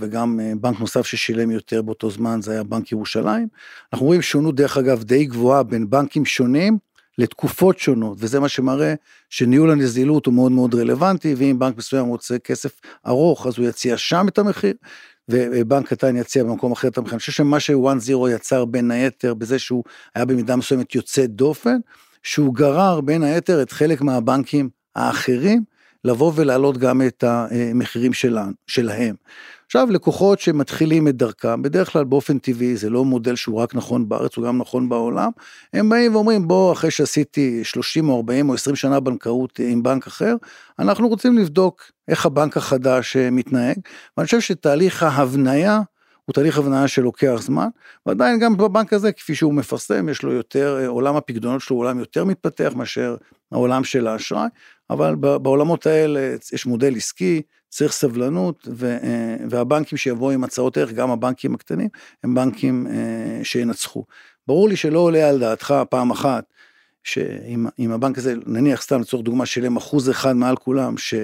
וגם 0.00 0.40
אה, 0.40 0.52
בנק 0.60 0.80
נוסף 0.80 1.06
ששילם 1.06 1.50
יותר 1.50 1.82
באותו 1.82 2.10
זמן 2.10 2.42
זה 2.42 2.52
היה 2.52 2.62
בנק 2.62 2.92
ירושלים. 2.92 3.48
אנחנו 3.92 4.06
רואים 4.06 4.22
שונות 4.22 4.54
דרך 4.54 4.76
אגב 4.76 5.02
די 5.02 5.24
גבוהה 5.24 5.62
בין 5.62 5.90
בנקים 5.90 6.24
שונים 6.24 6.78
לתקופות 7.18 7.78
שונות 7.78 8.16
וזה 8.20 8.40
מה 8.40 8.48
שמראה 8.48 8.94
שניהול 9.30 9.70
הנזילות 9.70 10.26
הוא 10.26 10.34
מאוד 10.34 10.52
מאוד 10.52 10.74
רלוונטי 10.74 11.34
ואם 11.34 11.58
בנק 11.58 11.76
מסוים 11.76 12.06
רוצה 12.06 12.38
כסף 12.38 12.80
ארוך 13.06 13.46
אז 13.46 13.58
הוא 13.58 13.66
יציע 13.66 13.96
שם 13.96 14.26
את 14.28 14.38
המחיר. 14.38 14.74
ובנק 15.28 15.88
קטן 15.88 16.16
יציע 16.16 16.44
במקום 16.44 16.72
אחר 16.72 16.88
את 16.88 16.98
המחיר. 16.98 17.12
אני 17.12 17.18
חושב 17.18 17.32
שמה 17.32 17.60
שוואן 17.60 17.98
זירו 17.98 18.28
יצר 18.28 18.64
בין 18.64 18.90
היתר 18.90 19.34
בזה 19.34 19.58
שהוא 19.58 19.84
היה 20.14 20.24
במידה 20.24 20.56
מסוימת 20.56 20.94
יוצא 20.94 21.26
דופן, 21.26 21.76
שהוא 22.22 22.54
גרר 22.54 23.00
בין 23.00 23.22
היתר 23.22 23.62
את 23.62 23.72
חלק 23.72 24.00
מהבנקים 24.00 24.83
האחרים 24.96 25.64
לבוא 26.04 26.32
ולהעלות 26.34 26.78
גם 26.78 27.02
את 27.02 27.24
המחירים 27.26 28.12
שלנו, 28.12 28.52
שלהם. 28.66 29.14
עכשיו 29.66 29.90
לקוחות 29.90 30.40
שמתחילים 30.40 31.08
את 31.08 31.16
דרכם, 31.16 31.62
בדרך 31.62 31.92
כלל 31.92 32.04
באופן 32.04 32.38
טבעי 32.38 32.76
זה 32.76 32.90
לא 32.90 33.04
מודל 33.04 33.36
שהוא 33.36 33.60
רק 33.60 33.74
נכון 33.74 34.08
בארץ, 34.08 34.36
הוא 34.36 34.46
גם 34.46 34.58
נכון 34.58 34.88
בעולם, 34.88 35.30
הם 35.72 35.88
באים 35.88 36.14
ואומרים 36.14 36.48
בוא 36.48 36.72
אחרי 36.72 36.90
שעשיתי 36.90 37.64
30 37.64 38.08
או 38.08 38.16
40 38.16 38.48
או 38.48 38.54
20 38.54 38.76
שנה 38.76 39.00
בנקאות 39.00 39.60
עם 39.62 39.82
בנק 39.82 40.06
אחר, 40.06 40.34
אנחנו 40.78 41.08
רוצים 41.08 41.38
לבדוק 41.38 41.82
איך 42.08 42.26
הבנק 42.26 42.56
החדש 42.56 43.16
מתנהג, 43.16 43.76
ואני 44.16 44.26
חושב 44.26 44.40
שתהליך 44.40 45.02
ההבניה 45.02 45.80
הוא 46.24 46.34
תהליך 46.34 46.58
הבניה 46.58 46.88
שלוקח 46.88 47.36
זמן, 47.40 47.68
ועדיין 48.06 48.38
גם 48.38 48.56
בבנק 48.56 48.92
הזה, 48.92 49.12
כפי 49.12 49.34
שהוא 49.34 49.54
מפרסם, 49.54 50.08
יש 50.08 50.22
לו 50.22 50.32
יותר, 50.32 50.78
אה, 50.80 50.88
עולם 50.88 51.16
הפקדונות 51.16 51.60
שלו 51.60 51.76
הוא 51.76 51.84
עולם 51.84 51.98
יותר 51.98 52.24
מתפתח 52.24 52.72
מאשר 52.76 53.16
העולם 53.52 53.84
של 53.84 54.06
האשראי, 54.06 54.48
אבל 54.90 55.14
בעולמות 55.14 55.86
האלה 55.86 56.34
יש 56.52 56.66
מודל 56.66 56.96
עסקי, 56.96 57.42
צריך 57.68 57.92
סבלנות, 57.92 58.68
אה, 58.82 59.36
והבנקים 59.50 59.98
שיבואו 59.98 60.30
עם 60.30 60.44
הצעות 60.44 60.76
ערך, 60.76 60.92
גם 60.92 61.10
הבנקים 61.10 61.54
הקטנים, 61.54 61.88
הם 62.24 62.34
בנקים 62.34 62.86
אה, 62.86 63.44
שינצחו. 63.44 64.04
ברור 64.46 64.68
לי 64.68 64.76
שלא 64.76 64.98
עולה 64.98 65.28
על 65.28 65.38
דעתך 65.38 65.74
פעם 65.90 66.10
אחת, 66.10 66.44
שאם 67.04 67.92
הבנק 67.92 68.18
הזה, 68.18 68.34
נניח 68.46 68.82
סתם 68.82 69.00
לצורך 69.00 69.24
דוגמה, 69.24 69.46
שילם 69.46 69.76
אחוז 69.76 70.10
אחד 70.10 70.36
מעל 70.36 70.56
כולם, 70.56 70.98
ש... 70.98 71.14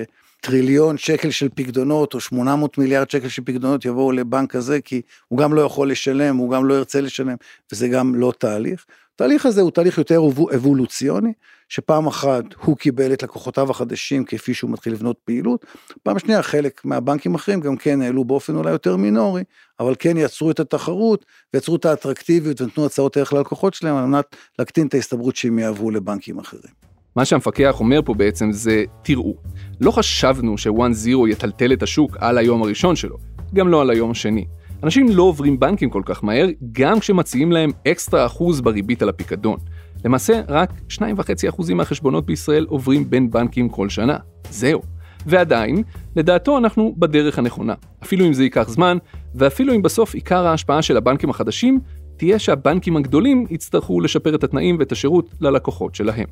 טריליון 0.40 0.98
שקל 0.98 1.30
של 1.30 1.48
פקדונות 1.54 2.14
או 2.14 2.20
800 2.20 2.78
מיליארד 2.78 3.10
שקל 3.10 3.28
של 3.28 3.42
פקדונות 3.44 3.84
יבואו 3.84 4.12
לבנק 4.12 4.54
הזה 4.54 4.80
כי 4.80 5.02
הוא 5.28 5.38
גם 5.38 5.54
לא 5.54 5.60
יכול 5.60 5.90
לשלם, 5.90 6.36
הוא 6.36 6.50
גם 6.50 6.66
לא 6.66 6.74
ירצה 6.74 7.00
לשלם, 7.00 7.36
וזה 7.72 7.88
גם 7.88 8.14
לא 8.14 8.32
תהליך. 8.38 8.84
התהליך 9.14 9.46
הזה 9.46 9.60
הוא 9.60 9.70
תהליך 9.70 9.98
יותר 9.98 10.20
אבולוציוני, 10.54 11.32
שפעם 11.68 12.06
אחת 12.06 12.44
הוא 12.64 12.76
קיבל 12.76 13.12
את 13.12 13.22
לקוחותיו 13.22 13.70
החדשים 13.70 14.24
כפי 14.24 14.54
שהוא 14.54 14.70
מתחיל 14.70 14.92
לבנות 14.92 15.16
פעילות, 15.24 15.66
פעם 16.02 16.18
שנייה 16.18 16.42
חלק 16.42 16.80
מהבנקים 16.84 17.32
האחרים 17.32 17.60
גם 17.60 17.76
כן 17.76 18.02
העלו 18.02 18.24
באופן 18.24 18.56
אולי 18.56 18.70
יותר 18.70 18.96
מינורי, 18.96 19.44
אבל 19.80 19.94
כן 19.98 20.16
יצרו 20.16 20.50
את 20.50 20.60
התחרות 20.60 21.26
ויצרו 21.54 21.76
את 21.76 21.84
האטרקטיביות 21.84 22.60
ונתנו 22.60 22.86
הצעות 22.86 23.16
ערך 23.16 23.32
ללקוחות 23.32 23.74
שלהם 23.74 23.96
על 23.96 24.04
מנת 24.04 24.36
להקטין 24.58 24.86
את 24.86 24.94
ההסתברות 24.94 25.36
שהם 25.36 25.58
יעברו 25.58 25.90
לבנקים 25.90 26.38
אחרים. 26.38 26.89
מה 27.16 27.24
שהמפקח 27.24 27.80
אומר 27.80 28.00
פה 28.04 28.14
בעצם 28.14 28.52
זה, 28.52 28.84
תראו, 29.02 29.34
לא 29.80 29.90
חשבנו 29.90 30.58
שוואן 30.58 30.92
זירו 30.92 31.28
יטלטל 31.28 31.72
את 31.72 31.82
השוק 31.82 32.16
על 32.20 32.38
היום 32.38 32.62
הראשון 32.62 32.96
שלו, 32.96 33.16
גם 33.54 33.68
לא 33.68 33.80
על 33.80 33.90
היום 33.90 34.10
השני. 34.10 34.44
אנשים 34.82 35.08
לא 35.08 35.22
עוברים 35.22 35.60
בנקים 35.60 35.90
כל 35.90 36.02
כך 36.04 36.24
מהר, 36.24 36.46
גם 36.72 37.00
כשמציעים 37.00 37.52
להם 37.52 37.70
אקסטרה 37.88 38.26
אחוז 38.26 38.60
בריבית 38.60 39.02
על 39.02 39.08
הפיקדון. 39.08 39.58
למעשה, 40.04 40.40
רק 40.48 40.72
2.5% 40.90 41.74
מהחשבונות 41.74 42.26
בישראל 42.26 42.66
עוברים 42.68 43.10
בין 43.10 43.30
בנקים 43.30 43.68
כל 43.68 43.88
שנה. 43.88 44.16
זהו. 44.50 44.82
ועדיין, 45.26 45.82
לדעתו 46.16 46.58
אנחנו 46.58 46.94
בדרך 46.98 47.38
הנכונה. 47.38 47.74
אפילו 48.02 48.26
אם 48.26 48.32
זה 48.32 48.42
ייקח 48.42 48.68
זמן, 48.68 48.98
ואפילו 49.34 49.74
אם 49.74 49.82
בסוף 49.82 50.14
עיקר 50.14 50.46
ההשפעה 50.46 50.82
של 50.82 50.96
הבנקים 50.96 51.30
החדשים 51.30 51.80
תהיה 52.16 52.38
שהבנקים 52.38 52.96
הגדולים 52.96 53.46
יצטרכו 53.50 54.00
לשפר 54.00 54.34
את 54.34 54.44
התנאים 54.44 54.76
ואת 54.78 54.92
השירות 54.92 55.34
ללקוחות 55.40 55.94
שלהם. 55.94 56.26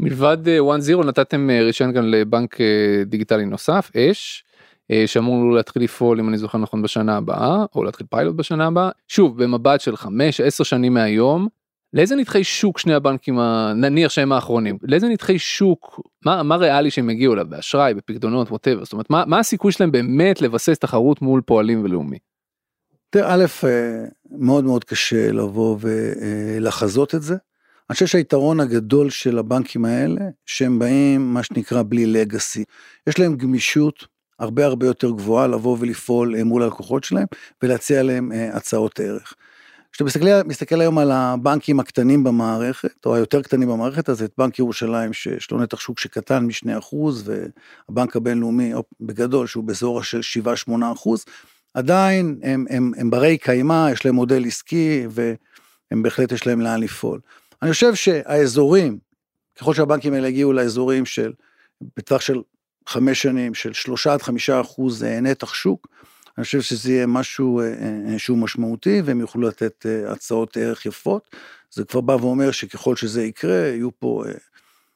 מלבד 0.00 0.38
1-0 0.46 0.98
אה, 0.98 1.04
נתתם 1.04 1.50
אה, 1.50 1.62
רישיון 1.62 1.92
גם 1.92 2.04
לבנק 2.04 2.60
אה, 2.60 3.04
דיגיטלי 3.06 3.46
נוסף, 3.46 3.90
אש, 3.96 4.44
שאמור 5.06 5.52
להתחיל 5.52 5.82
לפעול 5.82 6.20
אם 6.20 6.28
אני 6.28 6.38
זוכר 6.38 6.58
נכון 6.58 6.82
בשנה 6.82 7.16
הבאה, 7.16 7.64
או 7.74 7.84
להתחיל 7.84 8.06
פיילוט 8.10 8.36
בשנה 8.36 8.66
הבאה. 8.66 8.90
שוב, 9.08 9.42
במבט 9.42 9.80
של 9.80 9.94
5-10 9.94 10.06
שנים 10.64 10.94
מהיום, 10.94 11.48
לאיזה 11.92 12.16
נתחי 12.16 12.44
שוק 12.44 12.78
שני 12.78 12.94
הבנקים, 12.94 13.38
נניח 13.74 14.10
שהם 14.10 14.32
האחרונים, 14.32 14.78
לאיזה 14.82 15.08
נתחי 15.08 15.38
שוק, 15.38 16.00
מה, 16.24 16.42
מה 16.42 16.56
ריאלי 16.56 16.90
שהם 16.90 17.10
יגיעו 17.10 17.34
אליו, 17.34 17.46
באשראי, 17.48 17.94
בפקדונות, 17.94 18.50
ווטאבר, 18.50 18.84
זאת 18.84 18.92
אומרת, 18.92 19.10
מה, 19.10 19.24
מה 19.26 19.38
הסיכוי 19.38 19.72
שלהם 19.72 19.92
באמת 19.92 20.42
לבסס 20.42 20.78
תחרות 20.78 21.22
מול 21.22 21.40
פועלים 21.46 21.84
ולאומי? 21.84 22.18
תראה, 23.10 23.34
א', 23.34 23.44
מאוד 24.30 24.64
מאוד 24.64 24.84
קשה 24.84 25.32
לבוא 25.32 25.78
ולחזות 25.80 27.14
את 27.14 27.22
זה. 27.22 27.36
אני 27.90 27.94
חושב 27.94 28.06
שהיתרון 28.06 28.60
הגדול 28.60 29.10
של 29.10 29.38
הבנקים 29.38 29.84
האלה, 29.84 30.20
שהם 30.46 30.78
באים, 30.78 31.34
מה 31.34 31.42
שנקרא, 31.42 31.82
בלי 31.82 32.06
לגאסי. 32.06 32.64
יש 33.06 33.18
להם 33.18 33.36
גמישות 33.36 34.06
הרבה 34.38 34.64
הרבה 34.64 34.86
יותר 34.86 35.10
גבוהה 35.10 35.46
לבוא 35.46 35.76
ולפעול 35.80 36.42
מול 36.42 36.62
הלקוחות 36.62 37.04
שלהם 37.04 37.26
ולהציע 37.62 38.02
להם 38.02 38.32
uh, 38.32 38.56
הצעות 38.56 39.00
ערך. 39.00 39.34
כשאתה 39.92 40.04
מסתכל, 40.04 40.26
מסתכל 40.46 40.80
היום 40.80 40.98
על 40.98 41.10
הבנקים 41.10 41.80
הקטנים 41.80 42.24
במערכת, 42.24 43.06
או 43.06 43.14
היותר 43.14 43.42
קטנים 43.42 43.68
במערכת, 43.68 44.08
אז 44.08 44.22
את 44.22 44.32
בנק 44.38 44.58
ירושלים 44.58 45.12
שיש 45.12 45.50
לו 45.50 45.58
נתח 45.58 45.80
שוק 45.80 45.98
שקטן 45.98 46.46
מ-2%, 46.46 46.96
והבנק 47.24 48.16
הבינלאומי, 48.16 48.72
בגדול, 49.00 49.46
שהוא 49.46 49.64
באזור 49.64 50.02
של 50.02 50.20
7-8%, 50.68 50.72
עדיין 51.74 52.40
הם, 52.42 52.64
הם, 52.70 52.92
הם 52.96 53.10
ברי 53.10 53.38
קיימא, 53.38 53.88
יש 53.92 54.04
להם 54.04 54.14
מודל 54.14 54.46
עסקי, 54.46 55.06
והם 55.10 56.02
בהחלט 56.02 56.32
יש 56.32 56.46
להם 56.46 56.60
לאן 56.60 56.80
לפעול. 56.80 57.20
אני 57.62 57.72
חושב 57.72 57.94
שהאזורים, 57.94 58.98
ככל 59.58 59.74
שהבנקים 59.74 60.12
האלה 60.12 60.28
הגיעו 60.28 60.52
לאזורים 60.52 61.06
של, 61.06 61.32
בטווח 61.96 62.20
של 62.20 62.40
חמש 62.86 63.22
שנים, 63.22 63.54
של 63.54 63.72
שלושה 63.72 64.12
עד 64.12 64.22
חמישה 64.22 64.60
אחוז 64.60 65.04
אה, 65.04 65.20
נתח 65.20 65.54
שוק, 65.54 65.86
אני 66.38 66.44
חושב 66.44 66.60
שזה 66.60 66.92
יהיה 66.92 67.06
משהו 67.06 67.60
אה, 67.60 67.66
אה, 68.08 68.18
שהוא 68.18 68.38
משמעותי 68.38 69.02
והם 69.04 69.20
יוכלו 69.20 69.48
לתת 69.48 69.86
הצעות 70.08 70.56
ערך 70.56 70.86
יפות. 70.86 71.30
זה 71.70 71.84
כבר 71.84 72.00
בא 72.00 72.12
ואומר 72.12 72.50
שככל 72.50 72.96
שזה 72.96 73.24
יקרה, 73.24 73.56
יהיו 73.56 73.98
פה 73.98 74.24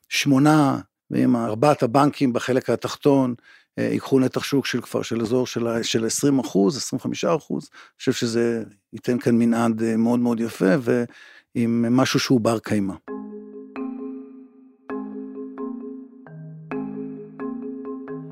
שמונה, 0.09 0.79
ואם 1.11 1.37
ארבעת 1.37 1.83
הבנקים 1.83 2.33
בחלק 2.33 2.71
התחתון 2.71 3.35
ייקחו 3.79 4.21
נתח 4.21 4.43
שוק 4.43 4.67
של 4.67 4.81
כבר 4.81 5.03
של 5.03 5.21
אזור 5.21 5.47
של, 5.47 5.83
של 5.83 6.07
20 6.07 6.39
אחוז, 6.39 6.77
25 6.77 7.25
אחוז, 7.25 7.71
אני 7.73 7.99
חושב 7.99 8.13
שזה 8.13 8.63
ייתן 8.93 9.19
כאן 9.19 9.35
מנעד 9.39 9.97
מאוד 9.97 10.21
מאוד 10.21 10.41
יפה, 10.41 10.75
עם 11.55 11.97
משהו 11.97 12.21
שהוא 12.21 12.41
בר 12.41 12.59
קיימא. 12.59 12.95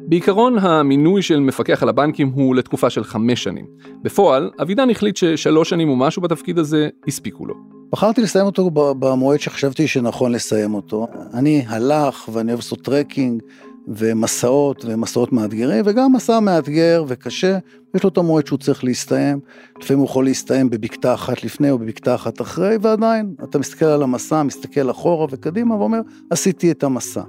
בעיקרון 0.09 0.59
המינוי 0.59 1.23
של 1.23 1.41
מפקח 1.41 1.83
על 1.83 1.89
הבנקים 1.89 2.29
הוא 2.29 2.55
לתקופה 2.55 2.91
של 2.91 3.05
חמש 3.05 3.43
שנים. 3.43 3.67
בפועל, 4.03 4.51
אבידן 4.63 4.91
החליט 4.91 5.17
ששלוש 5.17 5.71
שנים 5.71 5.89
ומשהו 5.89 6.23
בתפקיד 6.23 6.59
הזה 6.59 6.89
הספיקו 7.09 7.47
לו. 7.47 7.55
בחרתי 7.93 8.23
לסיים 8.23 8.47
אותו 8.47 8.71
במועד 8.75 9.41
שחשבתי 9.41 9.89
שנכון 9.89 10.33
לסיים 10.33 10.75
אותו. 10.75 11.07
אני 11.35 11.65
הלך 11.67 12.29
ואני 12.33 12.53
אוהב 12.53 12.59
לעשות 12.59 12.81
trekking, 12.81 13.43
ומסעות 13.89 14.85
ומסעות 14.89 15.33
מאתגרים, 15.33 15.85
וגם 15.87 16.13
מסע 16.13 16.41
מאתגר 16.41 17.05
וקשה, 17.09 17.59
יש 17.95 18.03
לו 18.03 18.09
את 18.09 18.19
המועד 18.19 18.47
שהוא 18.47 18.59
צריך 18.59 18.85
להסתיים, 18.85 19.41
לפעמים 19.81 19.99
הוא 19.99 20.09
יכול 20.09 20.25
להסתיים 20.25 20.71
בבקתה 20.71 21.15
אחת 21.15 21.45
לפני 21.45 21.71
או 21.71 21.79
בבקתה 21.79 22.15
אחת 22.15 22.41
אחרי, 22.41 22.77
ועדיין 22.81 23.35
אתה 23.45 23.59
מסתכל 23.59 23.85
על 23.85 24.03
המסע, 24.03 24.43
מסתכל 24.43 24.91
אחורה 24.91 25.27
וקדימה 25.31 25.75
ואומר, 25.75 26.01
עשיתי 26.31 26.71
את 26.71 26.83
המסע. 26.83 27.23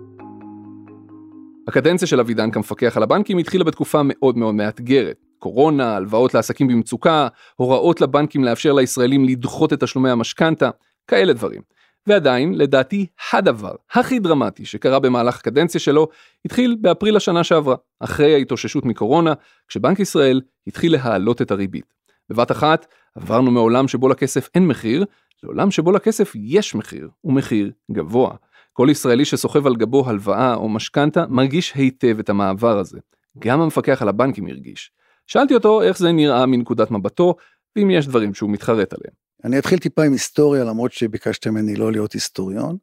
הקדנציה 1.68 2.08
של 2.08 2.20
אבידן 2.20 2.52
כמפקח 2.52 2.98
על 2.98 3.04
הבנקים 3.04 3.38
התחילה 3.38 3.64
בתקופה 3.64 4.02
מאוד 4.04 4.38
מאוד 4.38 4.56
מאתגרת. 4.56 5.16
קורונה, 5.40 5.96
הלוואות 5.96 6.34
לעסקים 6.34 6.68
במצוקה, 6.68 7.28
הוראות 7.56 8.02
לבנקים 8.02 8.44
לאפשר 8.44 8.74
לישראלים 8.74 9.26
לדחות 9.26 9.74
את 9.74 9.84
תשלומי 9.84 10.10
המשכנתה, 10.10 10.70
כאלה 11.08 11.34
דברים. 11.34 11.62
ועדיין, 12.08 12.54
לדעתי, 12.54 13.06
הדבר 13.34 13.76
הכי 13.92 14.20
דרמטי 14.20 14.66
שקרה 14.66 15.00
במהלך 15.00 15.38
הקדנציה 15.38 15.82
שלו, 15.82 16.08
התחיל 16.46 16.78
באפריל 16.82 17.16
השנה 17.16 17.44
שעברה, 17.44 17.76
אחרי 18.00 18.34
ההתאוששות 18.34 18.86
מקורונה, 18.86 19.34
כשבנק 19.68 20.00
ישראל 20.00 20.42
התחיל 20.68 20.92
להעלות 20.92 21.42
את 21.42 21.52
הריבית. 21.52 21.94
בבת 22.30 22.52
אחת, 22.52 22.88
עברנו 23.16 23.52
מעולם 23.52 23.88
שבו 23.88 24.10
לכסף 24.10 24.50
אין 24.56 24.68
מחיר, 24.68 25.06
לעולם 25.44 25.72
שבו 25.72 25.92
לכסף 25.92 26.32
יש 26.36 26.76
מחיר, 26.76 27.10
ומחיר 27.24 27.72
גבוה. 27.92 28.36
כל 28.74 28.88
ישראלי 28.92 29.26
שסוחב 29.26 29.68
על 29.68 29.76
גבו 29.76 30.10
הלוואה 30.10 30.56
או 30.56 30.70
משכנתה 30.70 31.26
מרגיש 31.30 31.74
היטב 31.76 32.20
את 32.20 32.30
המעבר 32.30 32.80
הזה. 32.80 33.00
גם 33.40 33.62
המפקח 33.62 34.02
על 34.02 34.10
הבנקים 34.10 34.48
הרגיש. 34.48 34.92
שאלתי 35.28 35.54
אותו 35.54 35.82
איך 35.82 35.98
זה 35.98 36.12
נראה 36.12 36.46
מנקודת 36.46 36.92
מבטו, 36.92 37.36
ואם 37.76 37.92
יש 37.92 38.08
דברים 38.08 38.34
שהוא 38.34 38.50
מתחרט 38.50 38.94
עליהם. 38.94 39.23
אני 39.44 39.60
אתחיל 39.60 39.80
טיפה 39.80 40.04
עם 40.04 40.14
היסטוריה, 40.14 40.64
למרות 40.64 40.94
שביקשתם 40.94 41.54
ממני 41.54 41.76
לא 41.76 41.92
להיות 41.92 42.14
היסטוריון, 42.14 42.78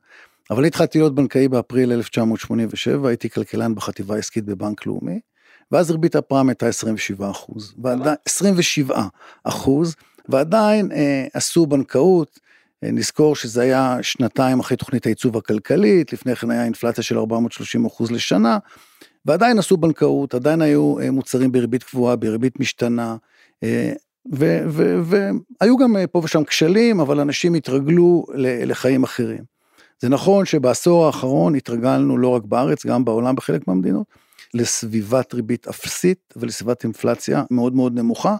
אבל 0.50 0.64
התחלתי 0.64 0.98
להיות 0.98 1.14
בנקאי 1.14 1.48
באפריל 1.48 1.92
1987, 1.92 3.08
הייתי 3.08 3.30
כלכלן 3.30 3.74
בחטיבה 3.74 4.14
העסקית 4.14 4.44
בבנק 4.44 4.86
לאומי, 4.86 5.20
ואז 5.72 5.90
ריבית 5.90 6.16
הפרם 6.16 6.48
הייתה 6.48 6.66
27 6.66 7.30
אחוז, 7.30 7.74
27 8.26 9.06
אחוז, 9.44 9.96
ועדיין 10.28 10.92
אה, 10.92 11.26
עשו 11.34 11.66
בנקאות, 11.66 12.40
אה, 12.84 12.90
נזכור 12.90 13.36
שזה 13.36 13.62
היה 13.62 13.98
שנתיים 14.02 14.60
אחרי 14.60 14.76
תוכנית 14.76 15.04
הייצוב 15.04 15.36
הכלכלית, 15.36 16.12
לפני 16.12 16.36
כן 16.36 16.50
היה 16.50 16.64
אינפלציה 16.64 17.04
של 17.04 17.18
430 17.18 17.86
אחוז 17.86 18.10
לשנה, 18.10 18.58
ועדיין 19.26 19.58
עשו 19.58 19.76
בנקאות, 19.76 20.34
עדיין 20.34 20.62
היו 20.62 21.00
אה, 21.00 21.10
מוצרים 21.10 21.52
בריבית 21.52 21.82
קבועה, 21.82 22.16
בריבית 22.16 22.60
משתנה, 22.60 23.16
והיו 24.32 25.76
גם 25.76 25.96
פה 26.12 26.20
ושם 26.24 26.44
כשלים, 26.44 27.00
אבל 27.00 27.20
אנשים 27.20 27.54
התרגלו 27.54 28.26
לחיים 28.36 29.02
אחרים. 29.02 29.44
זה 30.00 30.08
נכון 30.08 30.44
שבעשור 30.44 31.06
האחרון 31.06 31.54
התרגלנו 31.54 32.18
לא 32.18 32.28
רק 32.28 32.42
בארץ, 32.44 32.86
גם 32.86 33.04
בעולם 33.04 33.34
בחלק 33.34 33.68
מהמדינות, 33.68 34.06
לסביבת 34.54 35.34
ריבית 35.34 35.68
אפסית 35.68 36.34
ולסביבת 36.36 36.84
אינפלציה 36.84 37.44
מאוד 37.50 37.74
מאוד 37.74 37.94
נמוכה, 37.94 38.36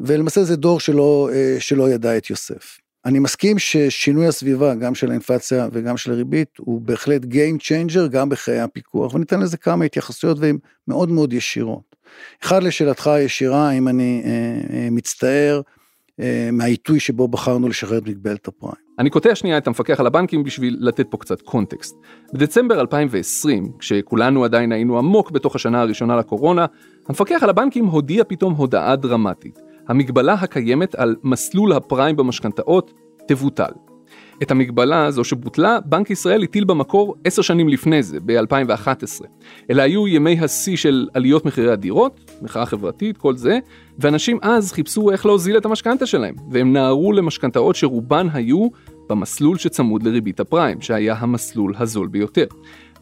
ולמעשה 0.00 0.44
זה 0.44 0.56
דור 0.56 0.80
שלא, 0.80 1.30
שלא 1.58 1.90
ידע 1.90 2.16
את 2.16 2.30
יוסף. 2.30 2.78
אני 3.04 3.18
מסכים 3.18 3.58
ששינוי 3.58 4.26
הסביבה, 4.26 4.74
גם 4.74 4.94
של 4.94 5.10
האינפלציה 5.10 5.68
וגם 5.72 5.96
של 5.96 6.12
הריבית, 6.12 6.48
הוא 6.58 6.80
בהחלט 6.80 7.22
Game 7.22 7.60
Changer 7.60 8.08
גם 8.10 8.28
בחיי 8.28 8.60
הפיקוח, 8.60 9.14
וניתן 9.14 9.40
לזה 9.40 9.56
כמה 9.56 9.84
התייחסויות 9.84 10.38
והן 10.40 10.58
מאוד 10.88 11.08
מאוד 11.08 11.32
ישירות. 11.32 11.93
אחד 12.42 12.62
לשאלתך 12.62 13.06
הישירה, 13.06 13.70
האם 13.70 13.88
אני 13.88 14.22
אה, 14.24 14.30
אה, 14.76 14.88
מצטער 14.90 15.60
אה, 16.20 16.48
מהעיתוי 16.52 17.00
שבו 17.00 17.28
בחרנו 17.28 17.68
לשחרר 17.68 17.98
את 17.98 18.08
מגבלת 18.08 18.48
הפריים. 18.48 18.84
אני 18.98 19.10
קוטע 19.10 19.34
שנייה 19.34 19.58
את 19.58 19.66
המפקח 19.66 20.00
על 20.00 20.06
הבנקים 20.06 20.44
בשביל 20.44 20.76
לתת 20.80 21.06
פה 21.10 21.16
קצת 21.16 21.42
קונטקסט. 21.42 21.96
בדצמבר 22.32 22.80
2020, 22.80 23.72
כשכולנו 23.78 24.44
עדיין 24.44 24.72
היינו 24.72 24.98
עמוק 24.98 25.30
בתוך 25.30 25.56
השנה 25.56 25.80
הראשונה 25.80 26.16
לקורונה, 26.16 26.66
המפקח 27.08 27.42
על 27.42 27.50
הבנקים 27.50 27.86
הודיע 27.86 28.24
פתאום 28.24 28.54
הודעה 28.54 28.96
דרמטית. 28.96 29.58
המגבלה 29.88 30.32
הקיימת 30.32 30.94
על 30.94 31.16
מסלול 31.22 31.72
הפריים 31.72 32.16
במשכנתאות 32.16 32.92
תבוטל. 33.28 33.93
את 34.42 34.50
המגבלה 34.50 35.06
הזו 35.06 35.24
שבוטלה, 35.24 35.78
בנק 35.84 36.10
ישראל 36.10 36.42
הטיל 36.42 36.64
במקור 36.64 37.14
עשר 37.24 37.42
שנים 37.42 37.68
לפני 37.68 38.02
זה, 38.02 38.18
ב-2011. 38.26 39.24
אלה 39.70 39.82
היו 39.82 40.08
ימי 40.08 40.40
השיא 40.40 40.76
של 40.76 41.08
עליות 41.14 41.44
מחירי 41.44 41.72
הדירות, 41.72 42.20
מחאה 42.42 42.66
חברתית, 42.66 43.16
כל 43.16 43.36
זה, 43.36 43.58
ואנשים 43.98 44.38
אז 44.42 44.72
חיפשו 44.72 45.10
איך 45.10 45.26
להוזיל 45.26 45.56
את 45.56 45.64
המשכנתה 45.64 46.06
שלהם, 46.06 46.34
והם 46.50 46.72
נהרו 46.72 47.12
למשכנתאות 47.12 47.76
שרובן 47.76 48.26
היו 48.32 48.68
במסלול 49.08 49.58
שצמוד 49.58 50.02
לריבית 50.02 50.40
הפריים, 50.40 50.80
שהיה 50.80 51.14
המסלול 51.18 51.74
הזול 51.78 52.08
ביותר. 52.08 52.46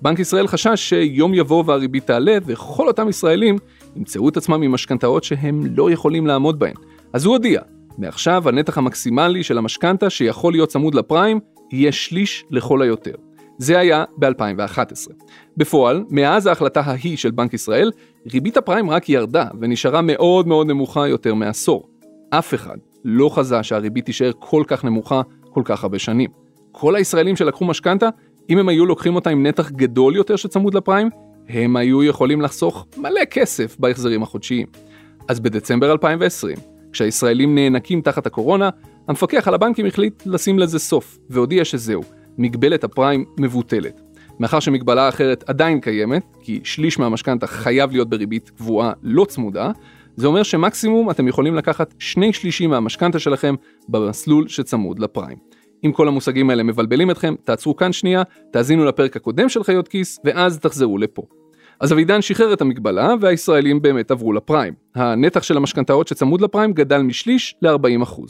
בנק 0.02 0.18
ישראל 0.18 0.46
חשש 0.46 0.88
שיום 0.88 1.34
יבוא 1.34 1.64
והריבית 1.66 2.06
תעלה, 2.06 2.38
וכל 2.46 2.88
אותם 2.88 3.08
ישראלים 3.08 3.56
ימצאו 3.96 4.28
את 4.28 4.36
עצמם 4.36 4.62
עם 4.62 4.72
משכנתאות 4.72 5.24
שהם 5.24 5.62
לא 5.76 5.90
יכולים 5.90 6.26
לעמוד 6.26 6.58
בהן. 6.58 6.74
אז 7.12 7.24
הוא 7.24 7.32
הודיע, 7.32 7.60
מעכשיו 7.98 8.48
הנתח 8.48 8.78
המקסימלי 8.78 9.42
של 9.42 9.58
המשכנתה 9.58 10.10
שיכול 10.10 10.52
להיות 10.52 10.68
צמוד 10.68 10.94
לפריים 10.94 11.40
יהיה 11.72 11.92
שליש 11.92 12.44
לכל 12.50 12.82
היותר. 12.82 13.14
זה 13.58 13.78
היה 13.78 14.04
ב-2011. 14.18 15.12
בפועל, 15.56 16.04
מאז 16.10 16.46
ההחלטה 16.46 16.80
ההיא 16.80 17.16
של 17.16 17.30
בנק 17.30 17.54
ישראל, 17.54 17.90
ריבית 18.32 18.56
הפריים 18.56 18.90
רק 18.90 19.08
ירדה 19.08 19.46
ונשארה 19.60 20.02
מאוד 20.02 20.48
מאוד 20.48 20.66
נמוכה 20.66 21.08
יותר 21.08 21.34
מעשור. 21.34 21.88
אף 22.30 22.54
אחד 22.54 22.76
לא 23.04 23.28
חזה 23.28 23.62
שהריבית 23.62 24.06
תישאר 24.06 24.30
כל 24.38 24.64
כך 24.66 24.84
נמוכה 24.84 25.20
כל 25.50 25.62
כך 25.64 25.82
הרבה 25.82 25.98
שנים. 25.98 26.30
כל 26.72 26.96
הישראלים 26.96 27.36
שלקחו 27.36 27.64
משכנתה, 27.64 28.08
אם 28.50 28.58
הם 28.58 28.68
היו 28.68 28.86
לוקחים 28.86 29.14
אותה 29.14 29.30
עם 29.30 29.46
נתח 29.46 29.70
גדול 29.70 30.16
יותר 30.16 30.36
שצמוד 30.36 30.74
לפריים, 30.74 31.08
הם 31.48 31.76
היו 31.76 32.04
יכולים 32.04 32.40
לחסוך 32.40 32.86
מלא 32.96 33.24
כסף 33.30 33.76
בהחזרים 33.78 34.22
החודשיים. 34.22 34.66
אז 35.28 35.40
בדצמבר 35.40 35.92
2020, 35.92 36.56
כשהישראלים 36.92 37.54
נאנקים 37.54 38.00
תחת 38.00 38.26
הקורונה, 38.26 38.70
המפקח 39.08 39.48
על 39.48 39.54
הבנקים 39.54 39.86
החליט 39.86 40.22
לשים 40.26 40.58
לזה 40.58 40.78
סוף, 40.78 41.18
והודיע 41.30 41.64
שזהו, 41.64 42.02
מגבלת 42.38 42.84
הפריים 42.84 43.24
מבוטלת. 43.40 44.00
מאחר 44.40 44.60
שמגבלה 44.60 45.08
אחרת 45.08 45.44
עדיין 45.46 45.80
קיימת, 45.80 46.36
כי 46.42 46.60
שליש 46.64 46.98
מהמשכנתה 46.98 47.46
חייב 47.46 47.90
להיות 47.90 48.10
בריבית 48.10 48.50
קבועה 48.50 48.92
לא 49.02 49.24
צמודה, 49.24 49.70
זה 50.16 50.26
אומר 50.26 50.42
שמקסימום 50.42 51.10
אתם 51.10 51.28
יכולים 51.28 51.54
לקחת 51.54 51.94
שני 51.98 52.32
שלישים 52.32 52.70
מהמשכנתה 52.70 53.18
שלכם 53.18 53.54
במסלול 53.88 54.48
שצמוד 54.48 54.98
לפריים. 54.98 55.38
אם 55.84 55.92
כל 55.92 56.08
המושגים 56.08 56.50
האלה 56.50 56.62
מבלבלים 56.62 57.10
אתכם, 57.10 57.34
תעצרו 57.44 57.76
כאן 57.76 57.92
שנייה, 57.92 58.22
תאזינו 58.52 58.84
לפרק 58.84 59.16
הקודם 59.16 59.48
של 59.48 59.64
חיות 59.64 59.88
כיס, 59.88 60.20
ואז 60.24 60.58
תחזרו 60.58 60.98
לפה. 60.98 61.22
אז 61.82 61.92
אבידן 61.92 62.22
שחרר 62.22 62.52
את 62.52 62.60
המגבלה, 62.60 63.14
והישראלים 63.20 63.82
באמת 63.82 64.10
עברו 64.10 64.32
לפריים. 64.32 64.74
הנתח 64.94 65.42
של 65.42 65.56
המשכנתאות 65.56 66.08
שצמוד 66.08 66.40
לפריים 66.40 66.72
גדל 66.72 67.02
משליש 67.02 67.54
ל-40%. 67.62 68.22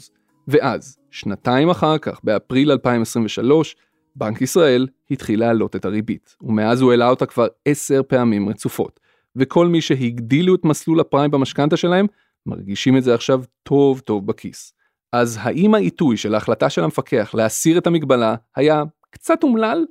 ואז, 0.47 0.97
שנתיים 1.11 1.69
אחר 1.69 1.97
כך, 1.97 2.19
באפריל 2.23 2.71
2023, 2.71 3.75
בנק 4.15 4.41
ישראל 4.41 4.87
התחיל 5.11 5.39
להעלות 5.39 5.75
את 5.75 5.85
הריבית, 5.85 6.35
ומאז 6.41 6.81
הוא 6.81 6.91
העלה 6.91 7.09
אותה 7.09 7.25
כבר 7.25 7.47
עשר 7.65 8.01
פעמים 8.07 8.49
רצופות. 8.49 8.99
וכל 9.35 9.67
מי 9.67 9.81
שהגדילו 9.81 10.55
את 10.55 10.65
מסלול 10.65 10.99
הפריים 10.99 11.31
במשכנתה 11.31 11.77
שלהם, 11.77 12.05
מרגישים 12.45 12.97
את 12.97 13.03
זה 13.03 13.13
עכשיו 13.13 13.43
טוב 13.63 13.99
טוב 13.99 14.27
בכיס. 14.27 14.73
אז 15.11 15.39
האם 15.41 15.75
העיתוי 15.75 16.17
של 16.17 16.33
ההחלטה 16.33 16.69
של 16.69 16.83
המפקח 16.83 17.31
להסיר 17.33 17.77
את 17.77 17.87
המגבלה 17.87 18.35
היה 18.55 18.83
קצת 19.09 19.43
אומלל? 19.43 19.85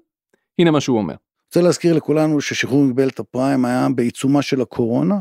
הנה 0.58 0.70
מה 0.70 0.80
שהוא 0.80 0.98
אומר. 0.98 1.14
רוצה 1.52 1.60
להזכיר 1.60 1.94
לכולנו 1.94 2.40
ששחרור 2.40 2.84
מגבלת 2.84 3.18
הפריים 3.18 3.64
היה 3.64 3.88
בעיצומה 3.94 4.42
של 4.42 4.60
הקורונה, 4.60 5.18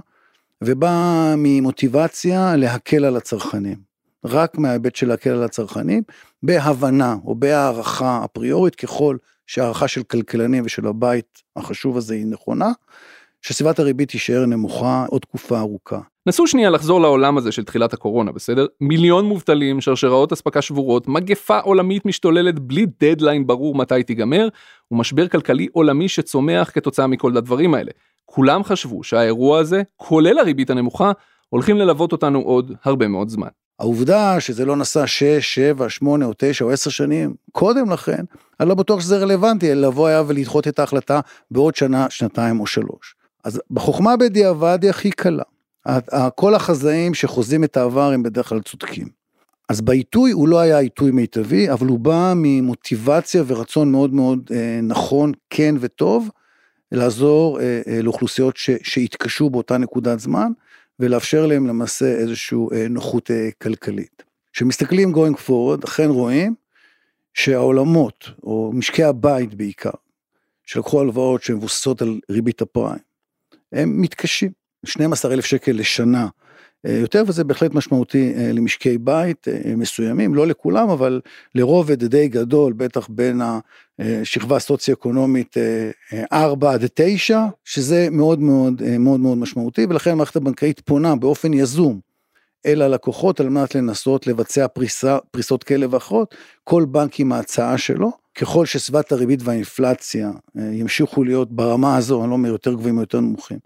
ובא 0.61 1.33
ממוטיבציה 1.37 2.55
להקל 2.55 3.05
על 3.05 3.17
הצרכנים. 3.17 3.77
רק 4.25 4.57
מההיבט 4.57 4.95
של 4.95 5.07
להקל 5.07 5.29
על 5.29 5.43
הצרכנים, 5.43 6.03
בהבנה 6.43 7.15
או 7.25 7.35
בהערכה 7.35 8.25
אפריורית, 8.25 8.75
ככל 8.75 9.17
שהערכה 9.47 9.87
של 9.87 10.03
כלכלנים 10.03 10.65
ושל 10.65 10.87
הבית 10.87 11.41
החשוב 11.55 11.97
הזה 11.97 12.13
היא 12.13 12.25
נכונה, 12.25 12.71
שסביבת 13.41 13.79
הריבית 13.79 14.09
תישאר 14.09 14.45
נמוכה 14.45 15.05
עוד 15.09 15.21
תקופה 15.21 15.59
ארוכה. 15.59 15.99
נסו 16.25 16.47
שנייה 16.47 16.69
לחזור 16.69 17.01
לעולם 17.01 17.37
הזה 17.37 17.51
של 17.51 17.63
תחילת 17.63 17.93
הקורונה, 17.93 18.31
בסדר? 18.31 18.65
מיליון 18.81 19.25
מובטלים, 19.25 19.81
שרשראות 19.81 20.31
אספקה 20.31 20.61
שבורות, 20.61 21.07
מגפה 21.07 21.59
עולמית 21.59 22.05
משתוללת 22.05 22.59
בלי 22.59 22.85
דדליין 22.99 23.47
ברור 23.47 23.75
מתי 23.75 24.03
תיגמר, 24.03 24.47
ומשבר 24.91 25.27
כלכלי 25.27 25.67
עולמי 25.71 26.07
שצומח 26.07 26.71
כתוצאה 26.73 27.07
מכל 27.07 27.37
הדברים 27.37 27.73
האלה. 27.73 27.91
כולם 28.25 28.63
חשבו 28.63 29.03
שהאירוע 29.03 29.59
הזה, 29.59 29.81
כולל 29.97 30.39
הריבית 30.39 30.69
הנמוכה, 30.69 31.11
הולכים 31.49 31.77
ללוות 31.77 32.11
אותנו 32.11 32.39
עוד 32.39 32.71
הרבה 32.83 33.07
מאוד 33.07 33.29
זמן. 33.29 33.47
העובדה 33.79 34.39
שזה 34.39 34.65
לא 34.65 34.75
נסע 34.75 35.07
6, 35.07 35.23
7, 35.55 35.89
8 35.89 36.25
או 36.25 36.31
9 36.37 36.65
או 36.65 36.71
10 36.71 36.89
שנים 36.89 37.33
קודם 37.51 37.89
לכן, 37.89 38.23
אני 38.59 38.69
לא 38.69 38.75
בטוח 38.75 39.01
שזה 39.01 39.17
רלוונטי, 39.17 39.75
לבוא 39.75 40.07
היה 40.07 40.23
ולדחות 40.27 40.67
את 40.67 40.79
ההחלטה 40.79 41.19
בעוד 41.51 41.75
שנה, 41.75 42.05
שנתיים 42.09 42.59
או 42.59 42.67
שלוש. 42.67 43.20
אז 43.43 43.61
בחוכמה 43.71 44.17
בדיעבד 44.17 44.79
היא 44.81 44.89
הכי 44.89 45.11
קלה. 45.11 45.43
כל 46.35 46.55
החזאים 46.55 47.13
שחוזים 47.13 47.63
את 47.63 47.77
העבר 47.77 48.11
הם 48.11 48.23
בדרך 48.23 48.49
כלל 48.49 48.61
צודקים. 48.61 49.07
אז 49.69 49.81
בעיתוי 49.81 50.31
הוא 50.31 50.47
לא 50.47 50.59
היה 50.59 50.79
עיתוי 50.79 51.11
מיטבי, 51.11 51.71
אבל 51.71 51.87
הוא 51.87 51.99
בא 51.99 52.33
ממוטיבציה 52.35 53.43
ורצון 53.47 53.91
מאוד 53.91 54.13
מאוד 54.13 54.49
אה, 54.51 54.79
נכון, 54.83 55.31
כן 55.49 55.75
וטוב, 55.79 56.29
לעזור 56.91 57.59
אה, 57.59 57.81
אה, 57.87 58.01
לאוכלוסיות 58.01 58.57
ש, 58.57 58.69
שהתקשו 58.83 59.49
באותה 59.49 59.77
נקודת 59.77 60.19
זמן, 60.19 60.51
ולאפשר 60.99 61.45
להם 61.45 61.67
למעשה 61.67 62.05
איזושהי 62.05 62.57
אה, 62.73 62.87
נוחות 62.89 63.31
אה, 63.31 63.49
כלכלית. 63.61 64.23
כשמסתכלים 64.53 65.13
going 65.15 65.37
forward, 65.47 65.85
אכן 65.85 66.09
רואים 66.09 66.55
שהעולמות, 67.33 68.29
או 68.43 68.71
משקי 68.73 69.03
הבית 69.03 69.53
בעיקר, 69.53 69.89
שלקחו 70.65 71.01
הלוואות 71.01 71.43
שמבוססות 71.43 72.01
על 72.01 72.19
ריבית 72.29 72.61
הפריים, 72.61 73.10
הם 73.73 74.01
מתקשים. 74.01 74.51
12 74.85 75.33
אלף 75.33 75.45
שקל 75.45 75.71
לשנה 75.71 76.27
אה, 76.85 76.91
יותר, 76.93 77.23
וזה 77.27 77.43
בהחלט 77.43 77.73
משמעותי 77.73 78.33
אה, 78.37 78.51
למשקי 78.53 78.97
בית 78.97 79.47
אה, 79.47 79.75
מסוימים, 79.75 80.35
לא 80.35 80.47
לכולם, 80.47 80.89
אבל 80.89 81.21
לרובד 81.55 82.03
די 82.03 82.27
גדול, 82.27 82.73
בטח 82.73 83.07
בין 83.09 83.41
השכבה 83.99 84.55
הסוציו-אקונומית 84.55 85.57
4 86.33 86.73
עד 86.73 86.85
9, 86.93 87.45
שזה 87.65 88.07
מאוד 88.11 88.39
מאוד 88.39 88.97
מאוד 88.99 89.19
מאוד 89.19 89.37
משמעותי, 89.37 89.85
ולכן 89.89 90.11
המערכת 90.11 90.35
הבנקאית 90.35 90.79
פונה 90.79 91.15
באופן 91.15 91.53
יזום 91.53 91.99
אל 92.65 92.81
הלקוחות 92.81 93.39
על 93.39 93.49
מנת 93.49 93.75
לנסות 93.75 94.27
לבצע 94.27 94.67
פריסה, 94.67 95.17
פריסות 95.31 95.63
כאלה 95.63 95.85
ואחרות, 95.89 96.35
כל 96.63 96.85
בנק 96.85 97.19
עם 97.19 97.31
ההצעה 97.31 97.77
שלו. 97.77 98.20
ככל 98.35 98.65
שסביבת 98.65 99.11
הריבית 99.11 99.39
והאינפלציה 99.43 100.31
ימשיכו 100.55 101.23
להיות 101.23 101.51
ברמה 101.51 101.97
הזו, 101.97 102.21
אני 102.21 102.29
לא 102.29 102.33
אומר 102.33 102.49
יותר 102.49 102.73
גבוהים 102.73 102.97
או 102.97 103.01
יותר 103.01 103.19
נמוכים, 103.19 103.59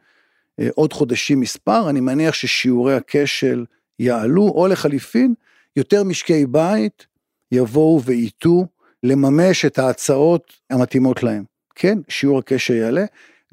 אה, 0.60 0.68
עוד 0.76 0.94
חודשים 0.94 1.40
מספר, 1.40 1.90
אני 1.90 2.00
מניח 2.00 2.34
ששיעורי 2.34 2.96
הכשל 2.96 3.66
יעלו, 4.00 4.48
או 4.48 4.68
לחליפין, 4.68 5.34
יותר 5.76 6.04
משקי 6.04 6.46
בית 6.46 7.06
יבואו 7.52 8.02
וייטו 8.04 8.66
לממש 9.04 9.66
את 9.66 9.80
ההצעות 9.80 10.54
המתאימות 10.70 11.24
להם. 11.24 11.44
כן, 11.76 11.98
שיעור 12.08 12.40
הכשל 12.40 12.74
יעלה, 12.74 13.06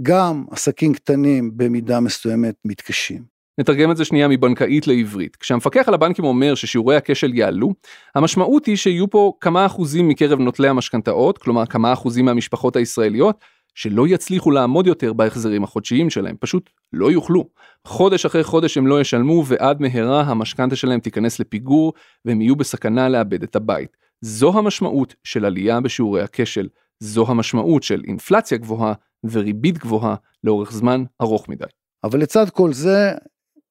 גם 0.02 0.44
עסקים 0.50 0.94
קטנים 0.94 1.50
במידה 1.56 2.00
מסוימת 2.00 2.54
מתקשים. 2.64 3.31
נתרגם 3.58 3.90
את 3.90 3.96
זה 3.96 4.04
שנייה 4.04 4.28
מבנקאית 4.28 4.86
לעברית. 4.86 5.36
כשהמפקח 5.36 5.88
על 5.88 5.94
הבנקים 5.94 6.24
אומר 6.24 6.54
ששיעורי 6.54 6.96
הכשל 6.96 7.34
יעלו, 7.34 7.72
המשמעות 8.14 8.66
היא 8.66 8.76
שיהיו 8.76 9.10
פה 9.10 9.32
כמה 9.40 9.66
אחוזים 9.66 10.08
מקרב 10.08 10.38
נוטלי 10.38 10.68
המשכנתאות, 10.68 11.38
כלומר 11.38 11.66
כמה 11.66 11.92
אחוזים 11.92 12.24
מהמשפחות 12.24 12.76
הישראליות, 12.76 13.44
שלא 13.74 14.08
יצליחו 14.08 14.50
לעמוד 14.50 14.86
יותר 14.86 15.12
בהחזרים 15.12 15.64
החודשיים 15.64 16.10
שלהם, 16.10 16.36
פשוט 16.40 16.70
לא 16.92 17.12
יוכלו. 17.12 17.48
חודש 17.86 18.26
אחרי 18.26 18.44
חודש 18.44 18.78
הם 18.78 18.86
לא 18.86 19.00
ישלמו 19.00 19.44
ועד 19.46 19.80
מהרה 19.80 20.20
המשכנתה 20.20 20.76
שלהם 20.76 21.00
תיכנס 21.00 21.40
לפיגור 21.40 21.92
והם 22.24 22.40
יהיו 22.40 22.56
בסכנה 22.56 23.08
לאבד 23.08 23.42
את 23.42 23.56
הבית. 23.56 23.96
זו 24.20 24.58
המשמעות 24.58 25.14
של 25.24 25.44
עלייה 25.44 25.80
בשיעורי 25.80 26.22
הכשל, 26.22 26.68
זו 27.00 27.24
המשמעות 27.28 27.82
של 27.82 28.02
אינפלציה 28.06 28.58
גבוהה 28.58 28.92
וריבית 29.24 29.78
גבוהה 29.78 30.14
לאורך 30.44 30.72
זמן 30.72 31.04
ארוך 31.22 31.48
מדי. 31.48 31.64
אבל 32.04 32.20
לצד 32.20 32.50
כל 32.50 32.72
זה, 32.72 33.12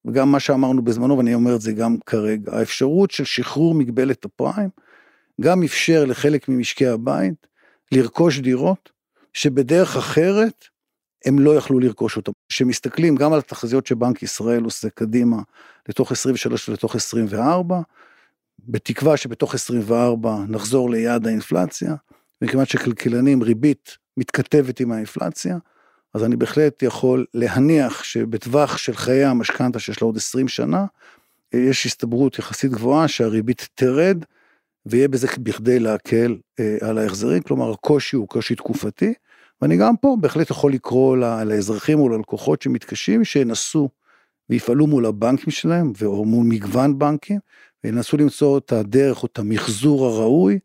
וגם 0.05 0.31
מה 0.31 0.39
שאמרנו 0.39 0.81
בזמנו, 0.81 1.17
ואני 1.17 1.33
אומר 1.33 1.55
את 1.55 1.61
זה 1.61 1.71
גם 1.71 1.97
כרגע, 2.05 2.51
האפשרות 2.57 3.11
של 3.11 3.23
שחרור 3.23 3.75
מגבלת 3.75 4.25
הפריים, 4.25 4.69
גם 5.41 5.63
אפשר 5.63 6.05
לחלק 6.05 6.49
ממשקי 6.49 6.87
הבית 6.87 7.47
לרכוש 7.91 8.39
דירות 8.39 8.91
שבדרך 9.33 9.97
אחרת 9.97 10.65
הם 11.25 11.39
לא 11.39 11.55
יכלו 11.55 11.79
לרכוש 11.79 12.17
אותם. 12.17 12.31
כשמסתכלים 12.49 13.15
גם 13.15 13.33
על 13.33 13.39
התחזיות 13.39 13.87
שבנק 13.87 14.23
ישראל 14.23 14.63
עושה 14.63 14.89
קדימה 14.89 15.37
לתוך 15.89 16.11
23 16.11 16.69
ולתוך 16.69 16.95
24, 16.95 17.81
בתקווה 18.59 19.17
שבתוך 19.17 19.53
24 19.53 20.37
נחזור 20.47 20.91
ליעד 20.91 21.27
האינפלציה, 21.27 21.95
מכיוון 22.41 22.65
שכלכלנים 22.65 23.43
ריבית 23.43 23.97
מתכתבת 24.17 24.79
עם 24.79 24.91
האינפלציה, 24.91 25.57
אז 26.13 26.23
אני 26.23 26.35
בהחלט 26.35 26.83
יכול 26.83 27.25
להניח 27.33 28.03
שבטווח 28.03 28.77
של 28.77 28.95
חיי 28.95 29.25
המשכנתה 29.25 29.79
שיש 29.79 30.01
לה 30.01 30.05
עוד 30.05 30.17
20 30.17 30.47
שנה, 30.47 30.85
יש 31.53 31.85
הסתברות 31.85 32.39
יחסית 32.39 32.71
גבוהה 32.71 33.07
שהריבית 33.07 33.69
תרד, 33.75 34.17
ויהיה 34.85 35.07
בזה 35.07 35.27
בכדי 35.39 35.79
להקל 35.79 36.37
אה, 36.59 36.77
על 36.81 36.97
ההחזרים, 36.97 37.41
כלומר 37.41 37.71
הקושי 37.71 38.15
הוא 38.15 38.27
קושי 38.27 38.55
תקופתי, 38.55 39.13
ואני 39.61 39.77
גם 39.77 39.97
פה 39.97 40.17
בהחלט 40.19 40.49
יכול 40.49 40.73
לקרוא 40.73 41.17
לאזרחים 41.17 41.99
או 41.99 42.09
ללקוחות 42.09 42.61
שמתקשים, 42.61 43.23
שינסו 43.23 43.89
ויפעלו 44.49 44.87
מול 44.87 45.05
הבנקים 45.05 45.51
שלהם, 45.51 45.93
או 46.05 46.25
מול 46.25 46.45
מגוון 46.45 46.99
בנקים, 46.99 47.39
וינסו 47.83 48.17
למצוא 48.17 48.57
את 48.57 48.71
הדרך 48.71 49.23
או 49.23 49.27
את 49.31 49.39
המחזור 49.39 50.05
הראוי, 50.05 50.59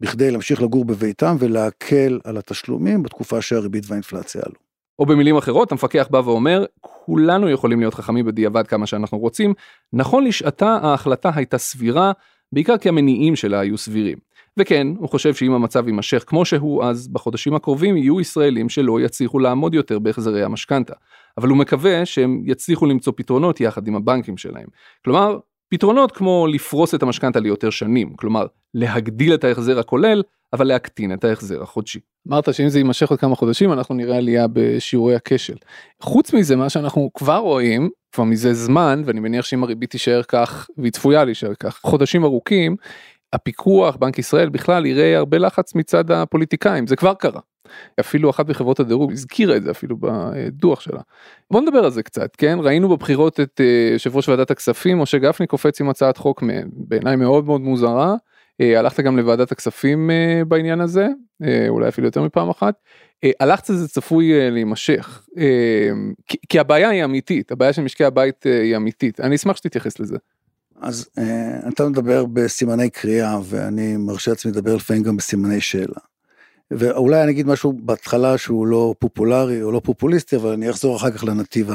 בכדי 0.00 0.30
להמשיך 0.30 0.62
לגור 0.62 0.84
בביתם 0.84 1.36
ולהקל 1.38 2.20
על 2.24 2.36
התשלומים 2.36 3.02
בתקופה 3.02 3.42
שהריבית 3.42 3.84
והאינפלציה 3.86 4.42
עלו. 4.44 4.67
או 4.98 5.06
במילים 5.06 5.36
אחרות, 5.36 5.72
המפקח 5.72 6.08
בא 6.10 6.18
ואומר, 6.24 6.64
כולנו 6.80 7.50
יכולים 7.50 7.80
להיות 7.80 7.94
חכמים 7.94 8.24
בדיעבד 8.24 8.66
כמה 8.66 8.86
שאנחנו 8.86 9.18
רוצים, 9.18 9.54
נכון 9.92 10.24
לשעתה 10.24 10.78
ההחלטה 10.82 11.30
הייתה 11.34 11.58
סבירה, 11.58 12.12
בעיקר 12.52 12.78
כי 12.78 12.88
המניעים 12.88 13.36
שלה 13.36 13.60
היו 13.60 13.78
סבירים. 13.78 14.18
וכן, 14.56 14.86
הוא 14.98 15.08
חושב 15.08 15.34
שאם 15.34 15.52
המצב 15.52 15.88
יימשך 15.88 16.24
כמו 16.26 16.44
שהוא, 16.44 16.84
אז 16.84 17.08
בחודשים 17.08 17.54
הקרובים 17.54 17.96
יהיו 17.96 18.20
ישראלים 18.20 18.68
שלא 18.68 19.00
יצליחו 19.00 19.38
לעמוד 19.38 19.74
יותר 19.74 19.98
בהחזרי 19.98 20.42
המשכנתה. 20.42 20.94
אבל 21.38 21.48
הוא 21.48 21.58
מקווה 21.58 22.06
שהם 22.06 22.42
יצליחו 22.44 22.86
למצוא 22.86 23.12
פתרונות 23.16 23.60
יחד 23.60 23.86
עם 23.88 23.96
הבנקים 23.96 24.36
שלהם. 24.36 24.66
כלומר, 25.04 25.38
פתרונות 25.68 26.12
כמו 26.12 26.46
לפרוס 26.46 26.94
את 26.94 27.02
המשכנתה 27.02 27.40
ליותר 27.40 27.70
שנים, 27.70 28.14
כלומר, 28.16 28.46
להגדיל 28.74 29.34
את 29.34 29.44
ההחזר 29.44 29.78
הכולל, 29.78 30.22
אבל 30.52 30.66
להקטין 30.66 31.12
את 31.12 31.24
ההחזר 31.24 31.62
החודשי. 31.62 32.00
אמרת 32.28 32.54
שאם 32.54 32.68
זה 32.68 32.78
יימשך 32.78 33.10
עוד 33.10 33.20
כמה 33.20 33.36
חודשים 33.36 33.72
אנחנו 33.72 33.94
נראה 33.94 34.16
עלייה 34.16 34.46
בשיעורי 34.52 35.14
הכשל. 35.14 35.56
חוץ 36.02 36.32
מזה 36.32 36.56
מה 36.56 36.68
שאנחנו 36.68 37.10
כבר 37.14 37.36
רואים 37.36 37.90
כבר 38.12 38.24
מזה 38.24 38.54
זמן 38.54 39.02
ואני 39.04 39.20
מניח 39.20 39.44
שאם 39.44 39.62
הריבית 39.62 39.90
תישאר 39.90 40.22
כך 40.22 40.68
והיא 40.78 40.92
צפויה 40.92 41.24
להישאר 41.24 41.54
כך 41.54 41.80
חודשים 41.82 42.24
ארוכים 42.24 42.76
הפיקוח 43.32 43.96
בנק 43.96 44.18
ישראל 44.18 44.48
בכלל 44.48 44.86
יראה 44.86 45.16
הרבה 45.18 45.38
לחץ 45.38 45.74
מצד 45.74 46.10
הפוליטיקאים 46.10 46.86
זה 46.86 46.96
כבר 46.96 47.14
קרה. 47.14 47.40
אפילו 48.00 48.30
אחת 48.30 48.48
מחברות 48.48 48.80
הדירוג 48.80 49.12
הזכירה 49.12 49.56
את 49.56 49.62
זה 49.62 49.70
אפילו 49.70 49.96
בדוח 50.00 50.80
שלה. 50.80 51.00
בוא 51.50 51.60
נדבר 51.60 51.78
על 51.78 51.90
זה 51.90 52.02
קצת 52.02 52.36
כן 52.36 52.58
ראינו 52.62 52.88
בבחירות 52.88 53.40
את 53.40 53.60
אה, 53.60 53.90
יושב 53.92 54.16
ראש 54.16 54.28
ועדת 54.28 54.50
הכספים 54.50 54.98
משה 54.98 55.18
גפני 55.18 55.46
קופץ 55.46 55.80
עם 55.80 55.88
הצעת 55.88 56.16
חוק 56.16 56.42
בעיניי 56.72 57.16
מאוד 57.16 57.44
מאוד 57.44 57.60
מוזרה 57.60 58.14
אה, 58.60 58.78
הלכת 58.78 59.00
גם 59.00 59.16
לוועדת 59.16 59.52
הכספים 59.52 60.10
אה, 60.10 60.42
בעניין 60.48 60.80
הזה, 60.80 61.06
אולי 61.68 61.88
אפילו 61.88 62.06
יותר 62.06 62.22
מפעם 62.22 62.50
אחת. 62.50 62.74
הלחץ 63.40 63.70
הזה 63.70 63.88
צפוי 63.88 64.50
להימשך, 64.50 65.26
כי 66.48 66.58
הבעיה 66.58 66.88
היא 66.88 67.04
אמיתית, 67.04 67.52
הבעיה 67.52 67.72
של 67.72 67.82
משקי 67.82 68.04
הבית 68.04 68.42
היא 68.44 68.76
אמיתית, 68.76 69.20
אני 69.20 69.36
אשמח 69.36 69.56
שתתייחס 69.56 70.00
לזה. 70.00 70.16
אז 70.80 71.08
אתה 71.68 71.88
מדבר 71.88 72.24
בסימני 72.26 72.90
קריאה 72.90 73.38
ואני 73.44 73.96
מרשה 73.96 74.30
לעצמי 74.30 74.52
לדבר 74.52 74.76
לפעמים 74.76 75.02
גם 75.02 75.16
בסימני 75.16 75.60
שאלה. 75.60 76.00
ואולי 76.70 77.22
אני 77.22 77.32
אגיד 77.32 77.46
משהו 77.46 77.72
בהתחלה 77.72 78.38
שהוא 78.38 78.66
לא 78.66 78.94
פופולרי 78.98 79.62
או 79.62 79.72
לא 79.72 79.80
פופוליסטי, 79.84 80.36
אבל 80.36 80.52
אני 80.52 80.70
אחזור 80.70 80.96
אחר 80.96 81.10
כך 81.10 81.24
לנתיב 81.24 81.70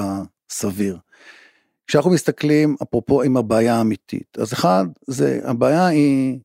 הסביר. 0.49 0.97
כשאנחנו 1.87 2.11
מסתכלים, 2.11 2.75
אפרופו 2.83 3.21
עם 3.21 3.37
הבעיה 3.37 3.75
האמיתית, 3.75 4.37
אז 4.37 4.53
אחד, 4.53 4.85
זה, 5.07 5.39
הבעיה 5.43 5.87
היא 5.87 6.39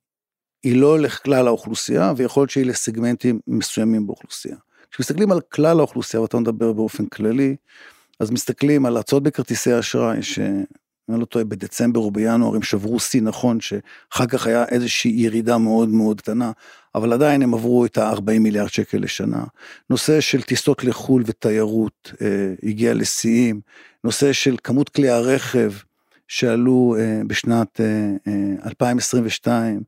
היא 0.63 0.77
לא 0.77 0.99
לכלל 0.99 1.47
האוכלוסייה, 1.47 2.13
ויכול 2.17 2.41
להיות 2.41 2.51
שהיא 2.51 2.67
לסגמנטים 2.67 3.41
מסוימים 3.47 4.07
באוכלוסייה. 4.07 4.57
כשמסתכלים 4.91 5.33
על 5.33 5.41
כלל 5.41 5.79
האוכלוסייה, 5.79 6.21
ואתה 6.21 6.39
מדבר 6.39 6.73
באופן 6.73 7.07
כללי, 7.07 7.57
אז 8.21 8.31
מסתכלים 8.31 8.87
על 8.87 8.97
הצעות 8.97 9.23
בכרטיסי 9.23 9.79
אשראי, 9.79 10.23
שאני 11.09 11.21
לא 11.21 11.25
טועה, 11.25 11.45
בדצמבר 11.45 12.01
או 12.01 12.11
בינואר 12.11 12.57
הם 12.57 12.63
שברו 12.63 13.01
שיא 13.01 13.23
נכון, 13.23 13.61
שאחר 13.61 14.27
כך 14.29 14.47
היה 14.47 14.65
איזושהי 14.65 15.11
ירידה 15.11 15.59
מאוד 15.59 15.89
מאוד 15.89 16.21
קטנה, 16.21 16.53
אבל 16.95 17.13
עדיין 17.13 17.43
הם 17.43 17.55
עברו 17.55 17.85
את 17.85 17.99
ה-40 17.99 18.39
מיליארד 18.41 18.69
שקל 18.69 18.99
לשנה. 18.99 19.45
נושא 19.91 20.21
של 20.21 20.43
טיסות 20.43 20.85
לחו"ל 20.85 21.23
ותיירות 21.27 22.13
אה, 22.23 22.55
הגיע 22.63 22.95
לשיאים, 22.95 23.61
נושא 24.05 24.33
של 24.33 24.57
כמות 24.65 24.89
כלי 24.89 25.09
הרכב 25.09 25.73
שעלו 26.29 26.97
אה, 26.99 27.21
בשנת 27.27 27.81
אה, 27.81 27.87
אה, 28.27 28.69
2022, 28.69 29.83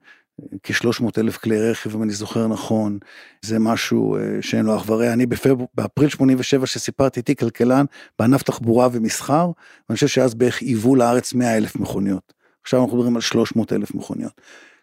כ-300 0.63 1.07
אלף 1.19 1.37
כלי 1.37 1.71
רכב, 1.71 1.95
אם 1.97 2.03
אני 2.03 2.13
זוכר 2.13 2.47
נכון, 2.47 2.99
זה 3.43 3.59
משהו 3.59 4.17
אה, 4.17 4.23
שאין 4.41 4.67
לו 4.67 4.77
אח 4.77 4.91
ורע. 4.91 5.13
אני 5.13 5.27
בפבר... 5.27 5.55
באפריל 5.75 6.09
87 6.09 6.67
שסיפרתי 6.67 7.21
איתי 7.21 7.37
כלכלן 7.37 7.85
בענף 8.19 8.43
תחבורה 8.43 8.89
ומסחר, 8.93 9.51
ואני 9.89 9.95
חושב 9.95 10.07
שאז 10.07 10.35
בערך 10.35 10.61
היוו 10.61 10.97
לארץ 10.97 11.35
100 11.35 11.57
אלף 11.57 11.77
מכוניות. 11.77 12.33
עכשיו 12.63 12.83
אנחנו 12.83 12.97
מדברים 12.97 13.17
על 13.17 13.23
300 13.23 13.73
אלף 13.73 13.95
מכוניות. 13.95 14.41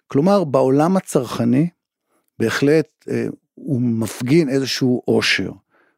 כלומר, 0.08 0.44
בעולם 0.44 0.98
הצרכני, 0.98 1.70
בהחלט 2.40 2.88
אה, 3.10 3.26
הוא 3.56 3.82
מפגין 3.82 4.50
איזשהו 4.50 5.02
עושר. 5.06 5.52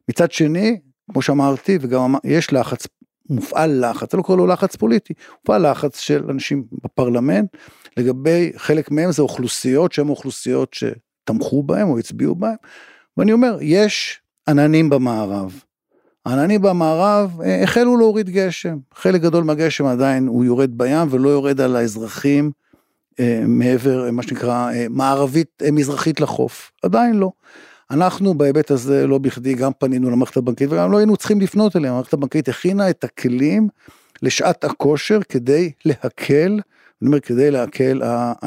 מצד 0.08 0.32
שני, 0.32 0.80
כמו 1.12 1.22
שאמרתי, 1.22 1.78
וגם 1.80 2.14
יש 2.24 2.52
לחץ 2.52 2.86
מופעל 3.30 3.90
לחץ, 3.90 4.14
אני 4.14 4.18
לא 4.18 4.22
קורא 4.22 4.36
לו 4.36 4.46
לחץ 4.46 4.76
פוליטי, 4.76 5.14
מופעל 5.40 5.70
לחץ 5.70 5.98
של 5.98 6.30
אנשים 6.30 6.64
בפרלמנט, 6.84 7.56
לגבי 7.96 8.52
חלק 8.56 8.90
מהם 8.90 9.12
זה 9.12 9.22
אוכלוסיות 9.22 9.92
שהן 9.92 10.08
אוכלוסיות 10.08 10.74
שתמכו 10.74 11.62
בהם 11.62 11.88
או 11.88 11.98
הצביעו 11.98 12.34
בהם, 12.34 12.56
ואני 13.16 13.32
אומר, 13.32 13.58
יש 13.60 14.20
עננים 14.48 14.90
במערב. 14.90 15.62
העננים 16.26 16.62
במערב 16.62 17.40
אה, 17.40 17.62
החלו 17.62 17.96
להוריד 17.96 18.30
גשם, 18.30 18.78
חלק 18.94 19.20
גדול 19.20 19.44
מהגשם 19.44 19.86
עדיין 19.86 20.26
הוא 20.26 20.44
יורד 20.44 20.78
בים 20.78 21.08
ולא 21.10 21.28
יורד 21.28 21.60
על 21.60 21.76
האזרחים 21.76 22.50
אה, 23.20 23.42
מעבר, 23.46 24.10
מה 24.12 24.22
שנקרא, 24.22 24.72
אה, 24.72 24.86
מערבית, 24.90 25.62
מזרחית 25.72 26.20
לחוף, 26.20 26.72
עדיין 26.82 27.14
לא. 27.14 27.30
אנחנו 27.90 28.34
בהיבט 28.34 28.70
הזה 28.70 29.06
לא 29.06 29.18
בכדי 29.18 29.54
גם 29.54 29.72
פנינו 29.78 30.10
למערכת 30.10 30.36
הבנקאית 30.36 30.72
וגם 30.72 30.92
לא 30.92 30.98
היינו 30.98 31.16
צריכים 31.16 31.40
לפנות 31.40 31.76
אליה, 31.76 31.90
המערכת 31.90 32.12
הבנקאית 32.12 32.48
הכינה 32.48 32.90
את 32.90 33.04
הכלים 33.04 33.68
לשעת 34.22 34.64
הכושר 34.64 35.18
כדי 35.28 35.72
להקל, 35.84 36.60
אני 37.02 37.06
אומר 37.08 37.20
כדי 37.20 37.50
להקל 37.50 38.02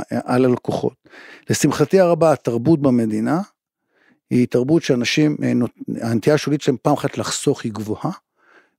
על 0.10 0.46
הלקוחות. 0.46 0.94
לשמחתי 1.50 2.00
הרבה 2.00 2.32
התרבות 2.32 2.82
במדינה 2.82 3.42
היא 4.30 4.48
תרבות 4.48 4.84
שאנשים, 4.84 5.38
אה, 5.44 5.52
הנטייה 6.02 6.34
השולית 6.34 6.62
שלהם 6.62 6.78
פעם 6.82 6.94
אחת 6.94 7.18
לחסוך 7.18 7.64
היא 7.64 7.72
גבוהה, 7.72 8.12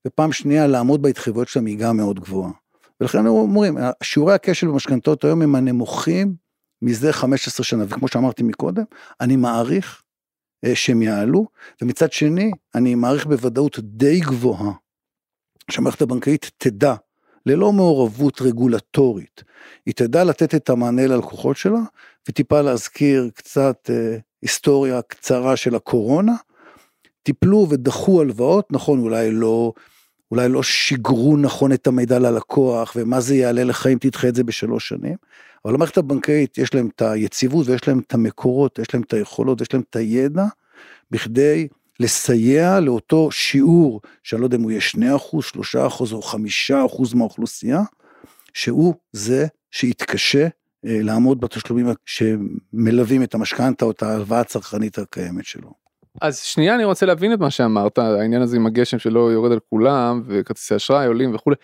ופעם 0.07 0.33
שנייה 0.33 0.67
לעמוד 0.67 1.03
בהתחייבויות 1.03 1.49
שלהם 1.49 1.67
היא 1.67 1.79
גם 1.79 1.97
מאוד 1.97 2.21
גבוהה. 2.21 2.51
ולכן 3.01 3.27
אומרים, 3.27 3.79
שיעורי 4.03 4.35
הכשל 4.35 4.67
במשכנתות 4.67 5.25
היום 5.25 5.43
הם 5.43 5.55
הנמוכים 5.55 6.35
מזה 6.83 7.13
15 7.13 7.65
שנה, 7.65 7.85
וכמו 7.89 8.09
שאמרתי 8.09 8.43
מקודם, 8.43 8.85
אני 9.21 9.37
מעריך 9.37 10.01
אה, 10.01 10.04
שהם 10.75 11.03
יעלו, 11.03 11.47
ומצד 11.83 12.13
שני, 12.13 12.51
אני 12.75 12.95
מעריך 12.95 13.27
בוודאות 13.27 13.79
די 13.83 14.21
גבוהה, 14.21 14.73
שהמערכת 15.71 16.03
הבנקאית 16.03 16.51
תדע, 16.59 16.95
ללא 17.47 17.73
מעורבות 17.73 18.43
רגולטורית, 18.43 19.45
היא 19.87 19.95
תדע 19.95 20.25
לתת 20.25 20.55
את 20.55 20.71
המענה 20.71 21.07
ללקוחות 21.07 21.57
שלה, 21.57 21.81
וטיפה 22.29 22.61
להזכיר 22.61 23.31
קצת 23.35 23.91
אה, 23.91 24.17
היסטוריה 24.43 25.03
קצרה 25.03 25.57
של 25.57 25.75
הקורונה, 25.75 26.33
טיפלו 27.23 27.67
ודחו 27.71 28.21
הלוואות, 28.21 28.67
נכון, 28.71 28.99
אולי 28.99 29.31
לא, 29.31 29.73
אולי 30.35 30.49
לא 30.49 30.63
שיגרו 30.63 31.37
נכון 31.37 31.73
את 31.73 31.87
המידע 31.87 32.19
ללקוח, 32.19 32.93
ומה 32.97 33.21
זה 33.21 33.35
יעלה 33.35 33.65
לך 33.65 33.87
אם 33.87 33.99
תדחה 34.01 34.29
את 34.29 34.35
זה 34.35 34.45
בשלוש 34.45 34.89
שנים, 34.89 35.17
אבל 35.65 35.75
המערכת 35.75 35.99
הבנקאית 35.99 36.59
יש 36.59 36.75
להם 36.75 36.89
את 36.95 37.03
היציבות 37.03 37.69
ויש 37.69 37.89
להם 37.89 37.99
את 37.99 38.15
המקורות, 38.15 38.79
יש 38.79 38.95
להם 38.95 39.03
את 39.03 39.13
היכולות, 39.13 39.61
יש 39.61 39.73
להם 39.73 39.83
את 39.91 39.97
הידע, 39.97 40.45
בכדי 41.11 41.69
לסייע 42.01 42.81
לאותו 42.81 43.31
שיעור, 43.31 44.01
שאני 44.23 44.41
לא 44.41 44.47
יודע 44.47 44.57
אם 44.57 44.63
הוא 44.63 44.71
יהיה 44.71 44.81
2 44.81 45.15
אחוז, 45.15 45.45
3 45.45 45.77
אחוז 45.77 46.13
או 46.13 46.23
5 46.23 46.71
אחוז 46.71 47.15
מהאוכלוסייה, 47.15 47.81
שהוא 48.55 48.95
זה 49.13 49.47
שיתקשה 49.71 50.49
אה, 50.87 50.99
לעמוד 51.03 51.41
בתשלומים 51.41 51.87
שמלווים 52.07 53.23
את 53.23 53.35
המשכנתה 53.35 53.85
או 53.85 53.91
את 53.91 54.03
ההלוואה 54.03 54.41
הצרכנית 54.41 54.99
הקיימת 54.99 55.45
שלו. 55.45 55.84
אז 56.21 56.39
שנייה 56.39 56.75
אני 56.75 56.85
רוצה 56.85 57.07
להבין 57.07 57.33
את 57.33 57.39
מה 57.39 57.51
שאמרת 57.51 57.99
העניין 57.99 58.43
הזה 58.43 58.57
עם 58.57 58.67
הגשם 58.67 58.99
שלא 58.99 59.33
יורד 59.33 59.53
על 59.53 59.59
כולם 59.71 60.23
וכרטיסי 60.27 60.77
אשראי 60.77 61.07
עולים 61.07 61.35
וכולי. 61.35 61.57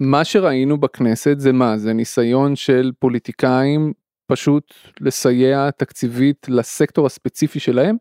מה 0.00 0.24
שראינו 0.24 0.80
בכנסת 0.80 1.34
זה 1.38 1.52
מה 1.52 1.78
זה 1.78 1.92
ניסיון 1.92 2.56
של 2.56 2.92
פוליטיקאים 2.98 3.92
פשוט 4.26 4.74
לסייע 5.00 5.70
תקציבית 5.70 6.46
לסקטור 6.48 7.06
הספציפי 7.06 7.60
שלהם? 7.60 7.96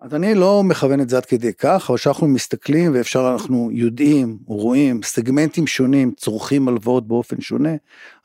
אז 0.00 0.14
אני 0.14 0.34
לא 0.34 0.62
מכוון 0.64 1.00
את 1.00 1.08
זה 1.08 1.16
עד 1.16 1.26
כדי 1.26 1.52
כך, 1.52 1.86
אבל 1.88 1.98
כשאנחנו 1.98 2.28
מסתכלים 2.28 2.94
ואפשר, 2.94 3.30
אנחנו 3.32 3.70
יודעים, 3.72 4.38
רואים, 4.46 5.02
סגמנטים 5.02 5.66
שונים 5.66 6.12
צורכים 6.16 6.68
הלוואות 6.68 7.08
באופן 7.08 7.40
שונה. 7.40 7.72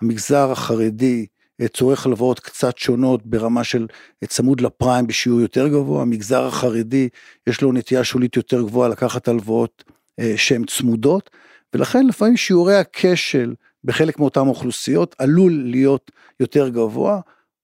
המגזר 0.01 0.51
החרדי 0.51 1.25
צורך 1.73 2.05
הלוואות 2.05 2.39
קצת 2.39 2.77
שונות 2.77 3.25
ברמה 3.25 3.63
של 3.63 3.87
אה, 4.23 4.27
צמוד 4.27 4.61
לפריים 4.61 5.07
בשיעור 5.07 5.41
יותר 5.41 5.67
גבוה, 5.67 6.01
המגזר 6.01 6.45
החרדי 6.45 7.09
יש 7.47 7.61
לו 7.61 7.71
נטייה 7.71 8.03
שולית 8.03 8.35
יותר 8.35 8.61
גבוהה 8.61 8.89
לקחת 8.89 9.27
הלוואות 9.27 9.83
אה, 10.19 10.33
שהן 10.37 10.65
צמודות, 10.65 11.29
ולכן 11.73 12.07
לפעמים 12.07 12.37
שיעורי 12.37 12.75
הכשל 12.75 13.53
בחלק 13.83 14.19
מאותן 14.19 14.47
אוכלוסיות 14.47 15.15
עלול 15.17 15.63
להיות 15.65 16.11
יותר 16.39 16.69
גבוה. 16.69 17.19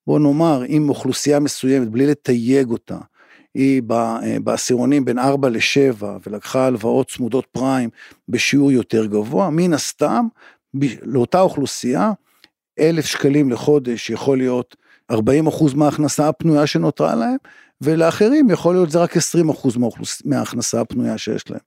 בוא 0.07 0.19
נאמר, 0.19 0.65
אם 0.65 0.89
אוכלוסייה 0.89 1.39
מסוימת, 1.39 1.87
בלי 1.87 2.07
לתייג 2.07 2.69
אותה, 2.69 2.97
היא 3.55 3.81
בעשירונים 4.43 5.05
בין 5.05 5.19
4 5.19 5.49
ל-7 5.49 6.03
ולקחה 6.27 6.65
הלוואות 6.65 7.09
צמודות 7.09 7.45
פריים 7.51 7.89
בשיעור 8.29 8.71
יותר 8.71 9.05
גבוה, 9.05 9.49
מן 9.49 9.73
הסתם 9.73 10.27
לאותה 11.01 11.41
אוכלוסייה 11.41 12.11
אלף 12.79 13.05
שקלים 13.05 13.51
לחודש 13.51 14.09
יכול 14.09 14.37
להיות 14.37 14.75
40 15.11 15.47
אחוז 15.47 15.73
מההכנסה 15.73 16.27
הפנויה 16.27 16.67
שנותרה 16.67 17.15
להם, 17.15 17.37
ולאחרים 17.81 18.49
יכול 18.49 18.75
להיות 18.75 18.91
זה 18.91 18.99
רק 18.99 19.17
20 19.17 19.49
אחוז 19.49 19.77
מההכנסה 20.25 20.81
הפנויה 20.81 21.17
שיש 21.17 21.49
להם. 21.49 21.59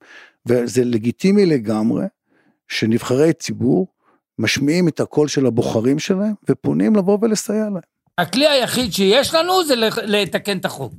וזה 0.45 0.83
לגיטימי 0.83 1.45
לגמרי 1.45 2.05
שנבחרי 2.67 3.33
ציבור 3.33 3.87
משמיעים 4.39 4.87
את 4.87 4.99
הקול 4.99 5.27
של 5.27 5.45
הבוחרים 5.45 5.99
שלהם 5.99 6.33
ופונים 6.49 6.95
לבוא 6.95 7.17
ולסייע 7.21 7.63
להם. 7.63 7.81
הכלי 8.17 8.47
היחיד 8.47 8.93
שיש 8.93 9.33
לנו 9.33 9.65
זה 9.65 9.75
לתקן 10.03 10.57
את 10.57 10.65
החוק. 10.65 10.93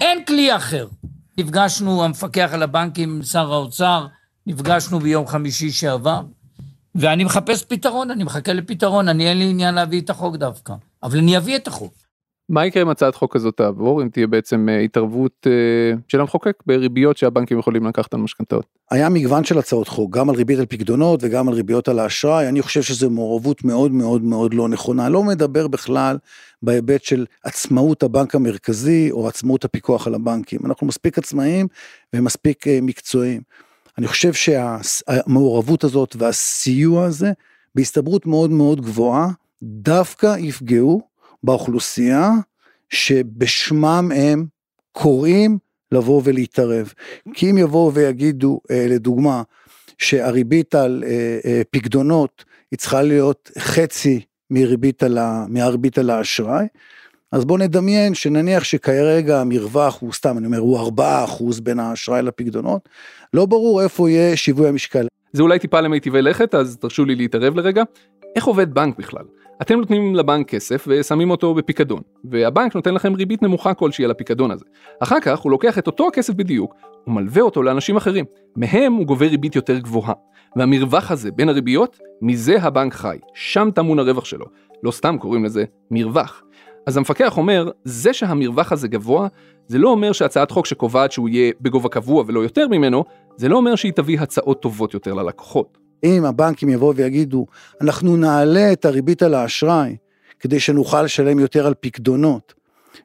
אין 0.00 0.24
כלי 0.24 0.56
אחר. 0.56 0.88
נפגשנו, 1.38 2.04
המפקח 2.04 2.50
על 2.52 2.62
הבנקים, 2.62 3.22
שר 3.22 3.52
האוצר, 3.52 4.06
נפגשנו 4.46 5.00
ביום 5.00 5.26
חמישי 5.26 5.70
שעבר, 5.70 6.22
ואני 6.98 7.24
מחפש 7.24 7.64
פתרון, 7.64 8.10
אני 8.10 8.24
מחכה 8.24 8.52
לפתרון, 8.52 9.08
אני 9.08 9.28
אין 9.28 9.38
לי 9.38 9.44
עניין 9.44 9.74
להביא 9.74 10.00
את 10.00 10.10
החוק 10.10 10.36
דווקא, 10.36 10.74
אבל 11.02 11.18
אני 11.18 11.36
אביא 11.36 11.56
את 11.56 11.66
החוק. 11.66 11.92
מה 12.48 12.66
יקרה 12.66 12.82
אם 12.82 12.88
הצעת 12.88 13.14
חוק 13.14 13.34
כזאת 13.34 13.56
תעבור 13.56 14.02
אם 14.02 14.08
תהיה 14.08 14.26
בעצם 14.26 14.68
אה, 14.68 14.78
התערבות 14.78 15.46
אה, 15.46 15.96
של 16.08 16.20
המחוקק 16.20 16.62
בריביות 16.66 17.16
שהבנקים 17.16 17.58
יכולים 17.58 17.86
לקחת 17.86 18.14
על 18.14 18.20
משכנתאות? 18.20 18.66
היה 18.90 19.08
מגוון 19.08 19.44
של 19.44 19.58
הצעות 19.58 19.88
חוק 19.88 20.16
גם 20.16 20.30
על 20.30 20.36
ריבית 20.36 20.58
על 20.58 20.66
פקדונות 20.66 21.20
וגם 21.22 21.48
על 21.48 21.54
ריביות 21.54 21.88
על 21.88 21.98
האשראי 21.98 22.48
אני 22.48 22.62
חושב 22.62 22.82
שזו 22.82 23.10
מעורבות 23.10 23.64
מאוד 23.64 23.92
מאוד 23.92 24.22
מאוד 24.22 24.54
לא 24.54 24.68
נכונה 24.68 25.08
לא 25.08 25.22
מדבר 25.22 25.68
בכלל 25.68 26.18
בהיבט 26.62 27.04
של 27.04 27.26
עצמאות 27.44 28.02
הבנק 28.02 28.34
המרכזי 28.34 29.10
או 29.10 29.28
עצמאות 29.28 29.64
הפיקוח 29.64 30.06
על 30.06 30.14
הבנקים 30.14 30.60
אנחנו 30.64 30.86
מספיק 30.86 31.18
עצמאיים 31.18 31.66
ומספיק 32.14 32.66
אה, 32.66 32.78
מקצועיים. 32.82 33.40
אני 33.98 34.06
חושב 34.06 34.32
שהמעורבות 34.32 35.84
הזאת 35.84 36.16
והסיוע 36.18 37.04
הזה 37.04 37.32
בהסתברות 37.74 38.26
מאוד 38.26 38.50
מאוד 38.50 38.80
גבוהה 38.80 39.28
דווקא 39.62 40.36
יפגעו 40.38 41.00
באוכלוסייה 41.42 42.30
שבשמם 42.88 44.12
הם 44.14 44.46
קוראים 44.92 45.58
לבוא 45.92 46.20
ולהתערב. 46.24 46.92
כי 47.34 47.50
אם 47.50 47.58
יבואו 47.58 47.94
ויגידו, 47.94 48.60
אה, 48.70 48.86
לדוגמה, 48.88 49.42
שהריבית 49.98 50.74
על 50.74 51.04
אה, 51.06 51.38
אה, 51.44 51.62
פקדונות 51.70 52.44
היא 52.70 52.78
צריכה 52.78 53.02
להיות 53.02 53.50
חצי 53.58 54.20
מהריבית 54.50 55.98
על 55.98 56.10
האשראי, 56.10 56.66
אז 57.32 57.44
בוא 57.44 57.58
נדמיין 57.58 58.14
שנניח 58.14 58.64
שכרגע 58.64 59.40
המרווח 59.40 60.00
הוא 60.00 60.12
סתם, 60.12 60.38
אני 60.38 60.46
אומר, 60.46 60.58
הוא 60.58 60.90
4% 60.98 61.62
בין 61.62 61.80
האשראי 61.80 62.22
לפקדונות, 62.22 62.88
לא 63.34 63.46
ברור 63.46 63.82
איפה 63.82 64.10
יהיה 64.10 64.36
שיווי 64.36 64.68
המשקל. 64.68 65.06
זה 65.32 65.42
אולי 65.42 65.58
טיפה 65.58 65.80
למיטיבי 65.80 66.22
לכת, 66.22 66.54
אז 66.54 66.76
תרשו 66.76 67.04
לי 67.04 67.14
להתערב 67.14 67.56
לרגע. 67.56 67.82
איך 68.36 68.44
עובד 68.44 68.74
בנק 68.74 68.98
בכלל? 68.98 69.24
אתם 69.62 69.78
נותנים 69.78 70.14
לבנק 70.14 70.48
כסף 70.48 70.84
ושמים 70.88 71.30
אותו 71.30 71.54
בפיקדון, 71.54 72.02
והבנק 72.24 72.74
נותן 72.74 72.94
לכם 72.94 73.14
ריבית 73.14 73.42
נמוכה 73.42 73.74
כלשהי 73.74 74.04
על 74.04 74.10
הפיקדון 74.10 74.50
הזה. 74.50 74.64
אחר 75.00 75.20
כך 75.20 75.38
הוא 75.38 75.50
לוקח 75.50 75.78
את 75.78 75.86
אותו 75.86 76.08
הכסף 76.08 76.34
בדיוק, 76.34 76.74
ומלווה 77.06 77.42
אותו 77.42 77.62
לאנשים 77.62 77.96
אחרים. 77.96 78.24
מהם 78.56 78.92
הוא 78.92 79.06
גובה 79.06 79.26
ריבית 79.26 79.56
יותר 79.56 79.78
גבוהה. 79.78 80.14
והמרווח 80.56 81.10
הזה 81.10 81.30
בין 81.30 81.48
הריביות, 81.48 81.98
מזה 82.22 82.62
הבנק 82.62 82.94
חי. 82.94 83.18
שם 83.34 83.68
טמון 83.74 83.98
הרווח 83.98 84.24
שלו. 84.24 84.46
לא 84.82 84.90
סתם 84.90 85.16
קוראים 85.18 85.44
לזה 85.44 85.64
מרווח. 85.90 86.42
אז 86.86 86.96
המפקח 86.96 87.36
אומר, 87.36 87.70
זה 87.84 88.12
שהמרווח 88.12 88.72
הזה 88.72 88.88
גבוה, 88.88 89.28
זה 89.68 89.78
לא 89.78 89.88
אומר 89.88 90.12
שהצעת 90.12 90.50
חוק 90.50 90.66
שקובעת 90.66 91.12
שהוא 91.12 91.28
יהיה 91.28 91.52
בגובה 91.60 91.88
קבוע 91.88 92.24
ולא 92.26 92.40
יותר 92.40 92.68
ממנו, 92.68 93.04
זה 93.36 93.48
לא 93.48 93.56
אומר 93.56 93.74
שהיא 93.74 93.92
תביא 93.92 94.20
הצעות 94.20 94.62
טובות 94.62 94.94
יותר 94.94 95.14
ללקוחות. 95.14 95.78
אם 96.04 96.24
הבנקים 96.24 96.68
יבואו 96.68 96.96
ויגידו, 96.96 97.46
אנחנו 97.80 98.16
נעלה 98.16 98.72
את 98.72 98.84
הריבית 98.84 99.22
על 99.22 99.34
האשראי, 99.34 99.96
כדי 100.40 100.60
שנוכל 100.60 101.02
לשלם 101.02 101.38
יותר 101.38 101.66
על 101.66 101.74
פקדונות, 101.80 102.54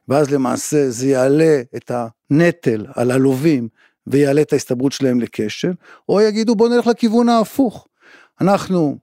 ואז 0.08 0.30
למעשה 0.30 0.90
זה 0.90 1.08
יעלה 1.08 1.62
את 1.76 1.90
הנטל 1.94 2.86
על 2.94 3.10
הלווים 3.10 3.68
ויעלה 4.06 4.42
את 4.42 4.52
ההסתברות 4.52 4.92
שלהם 4.92 5.20
לכשל, 5.20 5.72
או 6.08 6.20
יגידו 6.20 6.54
בוא 6.54 6.68
נלך 6.68 6.86
לכיוון 6.86 7.28
ההפוך. 7.28 7.86
אנחנו 8.40 8.98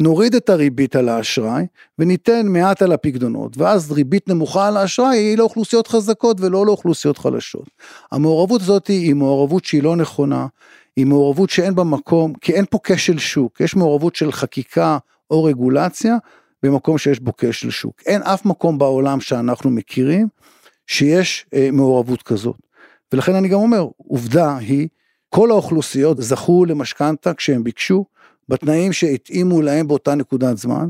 נוריד 0.00 0.34
את 0.34 0.50
הריבית 0.50 0.96
על 0.96 1.08
האשראי 1.08 1.66
וניתן 1.98 2.46
מעט 2.46 2.82
על 2.82 2.92
הפקדונות, 2.92 3.58
ואז 3.58 3.92
ריבית 3.92 4.28
נמוכה 4.28 4.68
על 4.68 4.76
האשראי 4.76 5.18
היא 5.18 5.38
לאוכלוסיות 5.38 5.86
חזקות 5.86 6.40
ולא 6.40 6.66
לאוכלוסיות 6.66 7.18
חלשות. 7.18 7.70
המעורבות 8.12 8.60
הזאת 8.60 8.86
היא 8.86 9.14
מעורבות 9.14 9.64
שהיא 9.64 9.82
לא 9.82 9.96
נכונה, 9.96 10.46
היא 10.96 11.06
מעורבות 11.06 11.50
שאין 11.50 11.74
בה 11.74 11.84
מקום, 11.84 12.32
כי 12.40 12.52
אין 12.52 12.64
פה 12.70 12.78
כשל 12.84 13.18
שוק, 13.18 13.60
יש 13.60 13.76
מעורבות 13.76 14.16
של 14.16 14.32
חקיקה 14.32 14.98
או 15.30 15.44
רגולציה 15.44 16.16
במקום 16.62 16.98
שיש 16.98 17.20
בו 17.20 17.32
כשל 17.38 17.70
שוק. 17.70 18.02
אין 18.06 18.22
אף 18.22 18.44
מקום 18.44 18.78
בעולם 18.78 19.20
שאנחנו 19.20 19.70
מכירים 19.70 20.28
שיש 20.86 21.46
אה, 21.54 21.68
מעורבות 21.72 22.22
כזאת. 22.22 22.56
ולכן 23.12 23.34
אני 23.34 23.48
גם 23.48 23.58
אומר, 23.58 23.86
עובדה 23.96 24.56
היא, 24.56 24.88
כל 25.28 25.50
האוכלוסיות 25.50 26.22
זכו 26.22 26.64
למשכנתה 26.64 27.34
כשהם 27.34 27.64
ביקשו, 27.64 28.04
בתנאים 28.48 28.92
שהתאימו 28.92 29.62
להם 29.62 29.88
באותה 29.88 30.14
נקודת 30.14 30.56
זמן, 30.56 30.88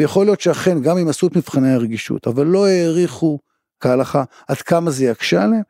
ויכול 0.00 0.26
להיות 0.26 0.40
שאכן 0.40 0.82
גם 0.82 0.98
אם 0.98 1.08
עשו 1.08 1.26
את 1.26 1.36
מבחני 1.36 1.72
הרגישות, 1.72 2.26
אבל 2.26 2.46
לא 2.46 2.66
העריכו 2.66 3.38
כהלכה 3.80 4.24
עד 4.48 4.56
כמה 4.56 4.90
זה 4.90 5.04
יקשה 5.04 5.44
עליהם, 5.44 5.62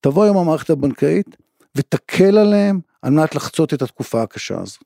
תבוא 0.00 0.24
היום 0.24 0.36
המערכת 0.36 0.70
הבנקאית 0.70 1.36
ותקל 1.74 2.38
עליהם 2.38 2.80
על 3.02 3.12
מנת 3.12 3.34
לחצות 3.34 3.74
את 3.74 3.82
התקופה 3.82 4.22
הקשה 4.22 4.60
הזאת. 4.60 4.84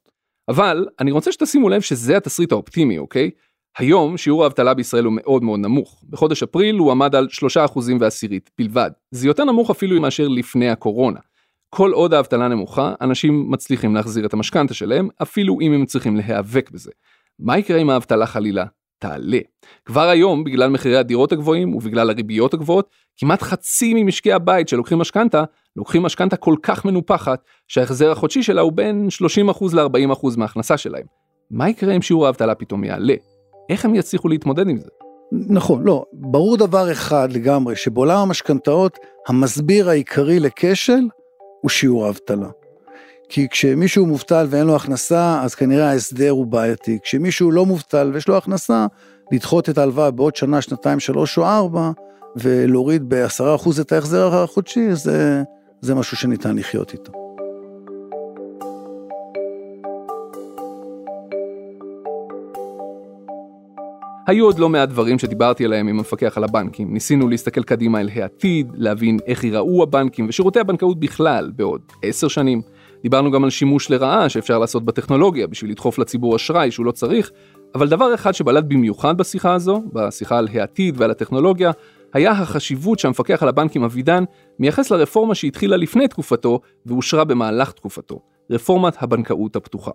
אבל 0.48 0.86
אני 1.00 1.10
רוצה 1.10 1.32
שתשימו 1.32 1.68
לב 1.68 1.80
שזה 1.80 2.16
התסריט 2.16 2.52
האופטימי, 2.52 2.98
אוקיי? 2.98 3.30
היום 3.78 4.16
שיעור 4.16 4.44
האבטלה 4.44 4.74
בישראל 4.74 5.04
הוא 5.04 5.12
מאוד 5.16 5.42
מאוד 5.42 5.60
נמוך. 5.60 6.04
בחודש 6.10 6.42
אפריל 6.42 6.76
הוא 6.76 6.90
עמד 6.90 7.14
על 7.14 7.28
3% 7.66 7.78
ועשירית 8.00 8.50
בלבד. 8.58 8.90
זה 9.10 9.26
יותר 9.26 9.44
נמוך 9.44 9.70
אפילו 9.70 10.00
מאשר 10.00 10.28
לפני 10.28 10.70
הקורונה. 10.70 11.20
כל 11.76 11.92
עוד 11.92 12.14
האבטלה 12.14 12.48
נמוכה, 12.48 12.94
אנשים 13.00 13.50
מצליחים 13.50 13.94
להחזיר 13.94 14.26
את 14.26 14.32
המשכנתה 14.32 14.74
שלהם, 14.74 15.08
אפילו 15.22 15.58
אם 15.60 15.72
הם 15.72 15.86
צריכים 15.86 16.16
להיאבק 16.16 16.70
בזה. 16.70 16.90
מה 17.38 17.58
יקרה 17.58 17.78
אם 17.78 17.90
האבטלה 17.90 18.26
חלילה 18.26 18.64
תעלה? 18.98 19.38
כבר 19.84 20.08
היום, 20.08 20.44
בגלל 20.44 20.70
מחירי 20.70 20.96
הדירות 20.96 21.32
הגבוהים 21.32 21.74
ובגלל 21.74 22.10
הריביות 22.10 22.54
הגבוהות, 22.54 22.88
כמעט 23.16 23.42
חצי 23.42 23.94
ממשקי 23.94 24.32
הבית 24.32 24.68
שלוקחים 24.68 24.98
משכנתה, 24.98 25.44
לוקחים 25.76 26.02
משכנתה 26.02 26.36
כל 26.36 26.54
כך 26.62 26.84
מנופחת, 26.84 27.44
שההחזר 27.68 28.10
החודשי 28.10 28.42
שלה 28.42 28.60
הוא 28.60 28.72
בין 28.72 29.08
30% 29.52 29.76
ל-40% 29.76 30.26
מההכנסה 30.36 30.76
שלהם. 30.76 31.06
מה 31.50 31.68
יקרה 31.68 31.94
אם 31.96 32.02
שיעור 32.02 32.26
האבטלה 32.26 32.54
פתאום 32.54 32.84
יעלה? 32.84 33.14
איך 33.70 33.84
הם 33.84 33.94
יצליחו 33.94 34.28
להתמודד 34.28 34.68
עם 34.68 34.78
זה? 34.78 34.88
נכון, 35.32 35.84
לא, 35.84 36.04
ברור 36.12 36.56
דבר 36.56 36.92
אחד 36.92 37.32
לגמרי, 37.32 37.76
שבעולם 37.76 38.18
המשכנתאות, 38.18 38.98
המסביר 39.28 39.88
העיקרי 39.88 40.40
לכשל 40.40 41.08
הוא 41.64 41.70
שיעור 41.70 42.06
האבטלה. 42.06 42.48
כי 43.28 43.48
כשמישהו 43.48 44.06
מובטל 44.06 44.46
ואין 44.50 44.66
לו 44.66 44.76
הכנסה, 44.76 45.40
אז 45.42 45.54
כנראה 45.54 45.90
ההסדר 45.90 46.30
הוא 46.30 46.46
בעייתי. 46.46 46.98
כשמישהו 47.02 47.50
לא 47.50 47.66
מובטל 47.66 48.10
ויש 48.14 48.28
לו 48.28 48.36
הכנסה, 48.36 48.86
לדחות 49.32 49.68
את 49.68 49.78
ההלוואה 49.78 50.10
בעוד 50.10 50.36
שנה, 50.36 50.62
שנתיים, 50.62 51.00
שלוש 51.00 51.38
או 51.38 51.44
ארבע, 51.44 51.90
ולהוריד 52.36 53.08
בעשרה 53.08 53.54
אחוז 53.54 53.80
את 53.80 53.92
ההחזר 53.92 54.34
החודשי, 54.34 54.94
זה, 54.94 55.42
זה 55.80 55.94
משהו 55.94 56.16
שניתן 56.16 56.56
לחיות 56.56 56.92
איתו. 56.92 57.23
היו 64.26 64.44
עוד 64.44 64.58
לא 64.58 64.68
מעט 64.68 64.88
דברים 64.88 65.18
שדיברתי 65.18 65.64
עליהם 65.64 65.88
עם 65.88 65.98
המפקח 65.98 66.36
על 66.36 66.44
הבנקים. 66.44 66.92
ניסינו 66.92 67.28
להסתכל 67.28 67.62
קדימה 67.62 68.00
אל 68.00 68.08
העתיד, 68.14 68.72
להבין 68.74 69.18
איך 69.26 69.44
ייראו 69.44 69.82
הבנקים 69.82 70.28
ושירותי 70.28 70.60
הבנקאות 70.60 71.00
בכלל 71.00 71.52
בעוד 71.56 71.80
עשר 72.02 72.28
שנים. 72.28 72.62
דיברנו 73.02 73.30
גם 73.30 73.44
על 73.44 73.50
שימוש 73.50 73.90
לרעה 73.90 74.28
שאפשר 74.28 74.58
לעשות 74.58 74.84
בטכנולוגיה 74.84 75.46
בשביל 75.46 75.70
לדחוף 75.70 75.98
לציבור 75.98 76.36
אשראי 76.36 76.70
שהוא 76.70 76.86
לא 76.86 76.90
צריך, 76.90 77.30
אבל 77.74 77.88
דבר 77.88 78.14
אחד 78.14 78.32
שבלט 78.32 78.64
במיוחד 78.68 79.18
בשיחה 79.18 79.54
הזו, 79.54 79.82
בשיחה 79.92 80.38
על 80.38 80.48
העתיד 80.54 80.94
ועל 81.00 81.10
הטכנולוגיה, 81.10 81.70
היה 82.12 82.30
החשיבות 82.30 82.98
שהמפקח 82.98 83.42
על 83.42 83.48
הבנקים 83.48 83.82
אבידן 83.82 84.24
מייחס 84.58 84.90
לרפורמה 84.90 85.34
שהתחילה 85.34 85.76
לפני 85.76 86.08
תקופתו 86.08 86.60
ואושרה 86.86 87.24
במהלך 87.24 87.72
תקופתו. 87.72 88.33
רפורמת 88.50 89.02
הבנקאות 89.02 89.56
הפתוחה. 89.56 89.90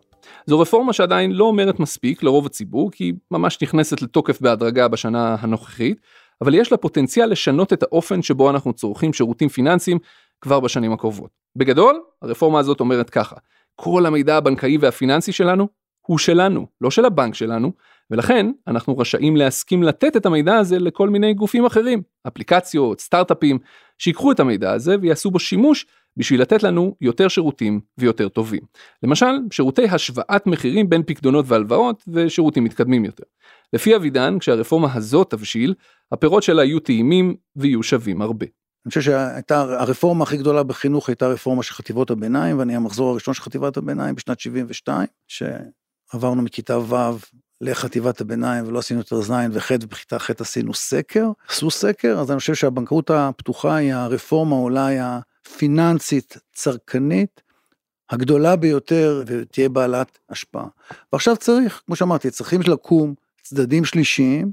זו 0.45 0.59
רפורמה 0.59 0.93
שעדיין 0.93 1.31
לא 1.31 1.43
אומרת 1.43 1.79
מספיק 1.79 2.23
לרוב 2.23 2.45
הציבור, 2.45 2.91
כי 2.91 3.03
היא 3.03 3.13
ממש 3.31 3.57
נכנסת 3.61 4.01
לתוקף 4.01 4.41
בהדרגה 4.41 4.87
בשנה 4.87 5.35
הנוכחית, 5.39 6.01
אבל 6.41 6.55
יש 6.55 6.71
לה 6.71 6.77
פוטנציאל 6.77 7.29
לשנות 7.29 7.73
את 7.73 7.83
האופן 7.83 8.21
שבו 8.21 8.49
אנחנו 8.49 8.73
צורכים 8.73 9.13
שירותים 9.13 9.49
פיננסיים 9.49 9.97
כבר 10.41 10.59
בשנים 10.59 10.93
הקרובות. 10.93 11.29
בגדול, 11.55 12.01
הרפורמה 12.21 12.59
הזאת 12.59 12.79
אומרת 12.79 13.09
ככה, 13.09 13.35
כל 13.75 14.05
המידע 14.05 14.37
הבנקאי 14.37 14.77
והפיננסי 14.77 15.31
שלנו 15.31 15.67
הוא 16.09 16.17
שלנו, 16.17 16.67
לא 16.81 16.91
של 16.91 17.05
הבנק 17.05 17.35
שלנו, 17.35 17.71
ולכן 18.11 18.51
אנחנו 18.67 18.97
רשאים 18.97 19.37
להסכים 19.37 19.83
לתת 19.83 20.17
את 20.17 20.25
המידע 20.25 20.55
הזה 20.55 20.79
לכל 20.79 21.09
מיני 21.09 21.33
גופים 21.33 21.65
אחרים, 21.65 22.01
אפליקציות, 22.27 23.01
סטארט-אפים, 23.01 23.59
שיקחו 23.97 24.31
את 24.31 24.39
המידע 24.39 24.71
הזה 24.71 24.95
ויעשו 25.01 25.31
בו 25.31 25.39
שימוש 25.39 25.85
בשביל 26.19 26.41
לתת 26.41 26.63
לנו 26.63 26.95
יותר 27.01 27.27
שירותים 27.27 27.79
ויותר 27.97 28.29
טובים. 28.29 28.61
למשל, 29.03 29.39
שירותי 29.51 29.85
השוואת 29.85 30.47
מחירים 30.47 30.89
בין 30.89 31.03
פקדונות 31.05 31.45
והלוואות 31.47 32.03
ושירותים 32.07 32.63
מתקדמים 32.63 33.05
יותר. 33.05 33.23
לפי 33.73 33.95
אבידן, 33.95 34.39
כשהרפורמה 34.39 34.93
הזאת 34.93 35.29
תבשיל, 35.29 35.73
הפירות 36.11 36.43
שלה 36.43 36.63
יהיו 36.63 36.79
טעימים 36.79 37.35
ויהיו 37.55 37.83
שווים 37.83 38.21
הרבה. 38.21 38.45
אני 38.85 38.89
חושב 38.89 39.01
שהייתה 39.01 39.61
הרפורמה 39.61 40.23
הכי 40.23 40.37
גדולה 40.37 40.63
בחינוך 40.63 41.09
הייתה 41.09 41.27
רפורמה 41.27 41.63
של 41.63 41.73
חטיבות 41.73 42.11
הביניים 42.11 42.59
ואני 42.59 42.75
המחזור 42.75 43.11
הראשון 43.11 43.33
של 43.33 43.41
חטיבת 43.41 43.77
הביניים 43.77 44.15
בשנת 44.15 44.39
72 44.39 45.07
שעברנו 45.27 46.41
מכיתה 46.41 46.79
ו' 46.79 46.95
לחטיבת 47.61 48.21
הביניים 48.21 48.67
ולא 48.67 48.79
עשינו 48.79 48.99
יותר 48.99 49.21
ז' 49.21 49.31
וח' 49.51 49.71
ובכיתה 49.81 50.19
ח' 50.19 50.29
עשינו 50.39 50.73
סקר, 50.73 51.31
עשו 51.49 51.71
סקר 51.71 52.19
אז 52.19 52.31
אני 52.31 52.39
חושב 52.39 52.55
שהבנקאות 52.55 53.09
הפתוחה 53.09 53.75
היא 53.75 53.93
הרפורמה 53.93 54.55
אולי 54.55 54.97
הפיננסית 55.49 56.37
צרכנית 56.53 57.41
הגדולה 58.09 58.55
ביותר 58.55 59.23
ותהיה 59.27 59.69
בעלת 59.69 60.17
השפעה. 60.29 60.67
ועכשיו 61.13 61.37
צריך, 61.37 61.81
כמו 61.85 61.95
שאמרתי, 61.95 62.31
צריכים 62.31 62.61
לקום 62.67 63.13
צדדים 63.41 63.85
שלישיים 63.85 64.51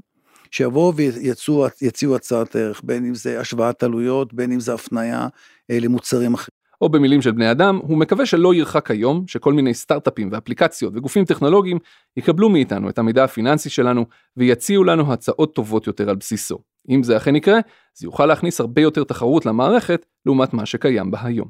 שיבואו 0.51 0.93
ויציעו 0.95 2.15
הצעת 2.15 2.55
ערך, 2.55 2.81
בין 2.83 3.05
אם 3.05 3.15
זה 3.15 3.39
השוואת 3.39 3.83
עלויות, 3.83 4.33
בין 4.33 4.51
אם 4.51 4.59
זה 4.59 4.73
הפנייה 4.73 5.27
אה, 5.71 5.79
למוצרים 5.79 6.33
אחרים. 6.33 6.56
או 6.81 6.89
במילים 6.89 7.21
של 7.21 7.31
בני 7.31 7.51
אדם, 7.51 7.79
הוא 7.83 7.97
מקווה 7.97 8.25
שלא 8.25 8.53
ירחק 8.53 8.91
היום 8.91 9.23
שכל 9.27 9.53
מיני 9.53 9.73
סטארט-אפים 9.73 10.29
ואפליקציות 10.31 10.93
וגופים 10.95 11.25
טכנולוגיים 11.25 11.77
יקבלו 12.17 12.49
מאיתנו 12.49 12.89
את 12.89 12.99
המידע 12.99 13.23
הפיננסי 13.23 13.69
שלנו 13.69 14.05
ויציעו 14.37 14.83
לנו 14.83 15.13
הצעות 15.13 15.55
טובות 15.55 15.87
יותר 15.87 16.09
על 16.09 16.15
בסיסו. 16.15 16.57
אם 16.89 17.03
זה 17.03 17.17
אכן 17.17 17.35
יקרה, 17.35 17.59
זה 17.93 18.07
יוכל 18.07 18.25
להכניס 18.25 18.59
הרבה 18.59 18.81
יותר 18.81 19.03
תחרות 19.03 19.45
למערכת 19.45 20.05
לעומת 20.25 20.53
מה 20.53 20.65
שקיים 20.65 21.11
בה 21.11 21.19
היום. 21.23 21.47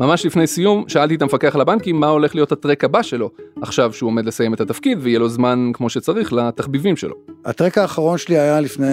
ממש 0.00 0.26
לפני 0.26 0.46
סיום, 0.46 0.88
שאלתי 0.88 1.14
את 1.14 1.22
המפקח 1.22 1.54
על 1.54 1.60
הבנקים 1.60 2.00
מה 2.00 2.06
הולך 2.06 2.34
להיות 2.34 2.52
הטרק 2.52 2.84
הבא 2.84 3.02
שלו, 3.02 3.30
עכשיו 3.62 3.92
שהוא 3.92 4.08
עומד 4.08 4.26
לסיים 4.26 4.54
את 4.54 4.60
התפקיד 4.60 4.98
ויהיה 5.00 5.18
לו 5.18 5.28
זמן 5.28 5.70
כמו 5.74 5.90
שצריך 5.90 6.32
לתחביבים 6.32 6.96
שלו. 6.96 7.14
הטרק 7.44 7.78
האחרון 7.78 8.18
שלי 8.18 8.38
היה 8.38 8.60
לפני 8.60 8.86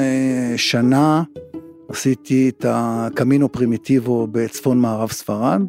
שנה, 0.58 1.24
עשיתי 1.92 2.50
את 2.50 2.66
הקמינו 2.70 3.52
פרימיטיבו 3.52 4.28
בצפון 4.32 4.80
מערב 4.80 5.12
ספרד, 5.12 5.62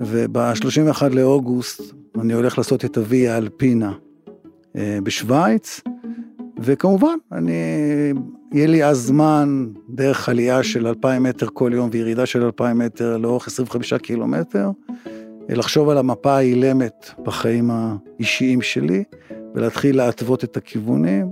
וב-31 0.00 1.08
לאוגוסט 1.10 1.82
אני 2.20 2.32
הולך 2.32 2.58
לעשות 2.58 2.84
את 2.84 2.96
הוויה 2.96 3.36
אלפינה 3.36 3.92
אה, 4.76 4.98
בשוויץ, 5.02 5.80
וכמובן, 6.58 7.16
אני, 7.32 7.52
יהיה 8.52 8.66
לי 8.66 8.84
אז 8.84 8.98
זמן 8.98 9.66
דרך 9.88 10.28
עלייה 10.28 10.62
של 10.62 10.86
2,000 10.86 11.22
מטר 11.22 11.46
כל 11.52 11.70
יום 11.74 11.88
וירידה 11.92 12.26
של 12.26 12.42
2,000 12.42 12.78
מטר 12.78 13.16
לאורך 13.16 13.46
25 13.46 13.94
קילומטר, 13.94 14.70
לחשוב 15.48 15.88
על 15.88 15.98
המפה 15.98 16.36
האילמת 16.36 17.10
בחיים 17.22 17.70
האישיים 17.70 18.62
שלי, 18.62 19.04
ולהתחיל 19.54 19.96
להתוות 19.96 20.44
את 20.44 20.56
הכיוונים, 20.56 21.30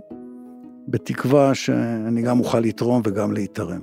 בתקווה 0.88 1.54
שאני 1.54 2.22
גם 2.22 2.40
אוכל 2.40 2.60
לתרום 2.60 3.02
וגם 3.04 3.32
להתערם. 3.32 3.80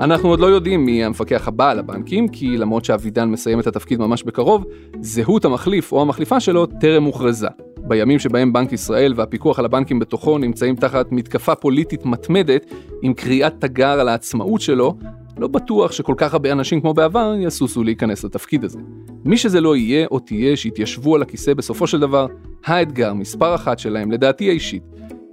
אנחנו 0.00 0.28
עוד 0.28 0.40
לא 0.40 0.46
יודעים 0.46 0.86
מי 0.86 1.04
המפקח 1.04 1.48
הבא 1.48 1.70
על 1.70 1.78
הבנקים, 1.78 2.28
כי 2.28 2.56
למרות 2.56 2.84
שאבידן 2.84 3.28
מסיים 3.28 3.60
את 3.60 3.66
התפקיד 3.66 4.00
ממש 4.00 4.22
בקרוב, 4.22 4.64
זהות 5.00 5.44
המחליף 5.44 5.92
או 5.92 6.02
המחליפה 6.02 6.40
שלו 6.40 6.66
טרם 6.66 7.04
הוכרזה. 7.04 7.48
בימים 7.78 8.18
שבהם 8.18 8.52
בנק 8.52 8.72
ישראל 8.72 9.12
והפיקוח 9.16 9.58
על 9.58 9.64
הבנקים 9.64 9.98
בתוכו 9.98 10.38
נמצאים 10.38 10.76
תחת 10.76 11.12
מתקפה 11.12 11.54
פוליטית 11.54 12.06
מתמדת 12.06 12.66
עם 13.02 13.14
קריאת 13.14 13.54
תגר 13.58 14.00
על 14.00 14.08
העצמאות 14.08 14.60
שלו, 14.60 14.96
לא 15.38 15.48
בטוח 15.48 15.92
שכל 15.92 16.14
כך 16.16 16.32
הרבה 16.32 16.52
אנשים 16.52 16.80
כמו 16.80 16.94
בעבר 16.94 17.34
יסוסו 17.40 17.84
להיכנס 17.84 18.24
לתפקיד 18.24 18.64
הזה. 18.64 18.78
מי 19.24 19.36
שזה 19.36 19.60
לא 19.60 19.76
יהיה 19.76 20.06
או 20.10 20.18
תהיה 20.18 20.56
שיתיישבו 20.56 21.14
על 21.14 21.22
הכיסא 21.22 21.54
בסופו 21.54 21.86
של 21.86 22.00
דבר, 22.00 22.26
האתגר 22.64 23.14
מספר 23.14 23.54
אחת 23.54 23.78
שלהם, 23.78 24.12
לדעתי 24.12 24.48
האישית, 24.48 24.82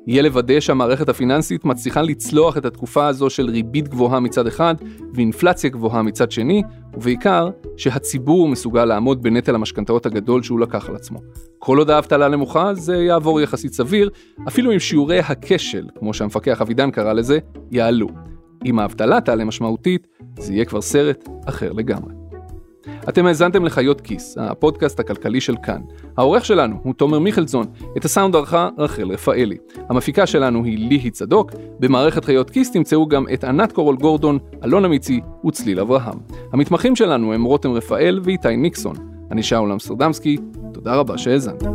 יהיה 0.08 0.22
לוודא 0.22 0.60
שהמערכת 0.60 1.10
הפיננסית 1.10 1.66
מצליחה 1.66 2.02
לצלוח 2.02 2.58
את 2.58 2.66
התקופה 2.66 3.08
הזו 3.08 3.30
של 3.30 3.50
ריבית 3.50 3.88
גבוהה 3.88 4.20
מצד 4.20 4.48
אחד 4.48 4.76
ואינפלציה 5.14 5.70
גבוהה 5.70 6.02
מצד 6.02 6.32
שני, 6.32 6.64
ובעיקר 6.94 7.50
שהציבור 7.78 8.48
מסוגל 8.48 8.86
לעמוד 8.86 9.24
בנטל 9.24 9.56
המשכנתאות 9.56 10.06
הגדול 10.06 10.44
שהוא 10.44 10.60
לקח 10.60 10.90
על 10.90 10.96
עצמו. 10.96 11.20
כל 11.60 11.78
עוד 11.78 11.90
האבטלה 11.90 12.28
נמוכה 12.28 12.74
זה 12.74 12.96
יעבור 12.96 13.42
יחסית 13.42 13.74
סביר, 13.74 14.10
אפילו 14.48 14.74
אם 14.74 14.80
שיעורי 14.80 15.20
הכשל, 15.20 15.86
כמו 16.00 16.14
שהמפקח 16.14 16.62
אבידן 16.62 16.92
קרא 16.92 17.14
לזה, 17.14 17.40
יעלו. 17.72 18.33
אם 18.66 18.80
האבטלה 18.80 19.22
תעלה 19.22 19.46
משמעותית, 19.46 20.08
זה 20.40 20.54
יהיה 20.54 20.66
כבר 20.66 20.82
סרט 20.82 21.30
אחר 21.46 21.72
לגמרי. 21.72 22.14
אתם 23.10 23.26
האזנתם 23.26 23.66
לחיות 23.66 24.02
כיס, 24.02 24.38
הפודקאסט 24.40 25.00
הכלכלי 25.00 25.42
של 25.42 25.56
כאן. 25.64 25.82
העורך 26.18 26.46
שלנו 26.46 26.76
הוא 26.84 26.94
תומר 26.94 27.20
מיכלזון, 27.20 27.66
את 27.98 28.06
הסאונד 28.06 28.36
ערכה 28.36 28.70
רחל 28.78 29.12
רפאלי. 29.12 29.58
המפיקה 29.90 30.26
שלנו 30.28 30.64
היא 30.64 30.90
ליהי 30.90 31.10
צדוק, 31.10 31.52
במערכת 31.80 32.26
חיות 32.26 32.50
כיס 32.50 32.72
תמצאו 32.72 33.08
גם 33.08 33.26
את 33.34 33.44
ענת 33.44 33.72
קורול 33.72 33.96
גורדון, 33.96 34.38
אלון 34.64 34.86
אמיצי 34.86 35.22
וצליל 35.46 35.80
אברהם. 35.80 36.18
המתמחים 36.54 36.96
שלנו 36.96 37.34
הם 37.34 37.44
רותם 37.44 37.72
רפאל 37.72 38.20
ואיתי 38.24 38.56
ניקסון. 38.56 38.96
אני 39.32 39.44
שאול 39.44 39.72
אמסטרדמסקי, 39.72 40.38
תודה 40.74 40.96
רבה 40.96 41.18
שהאזנתם. 41.18 41.72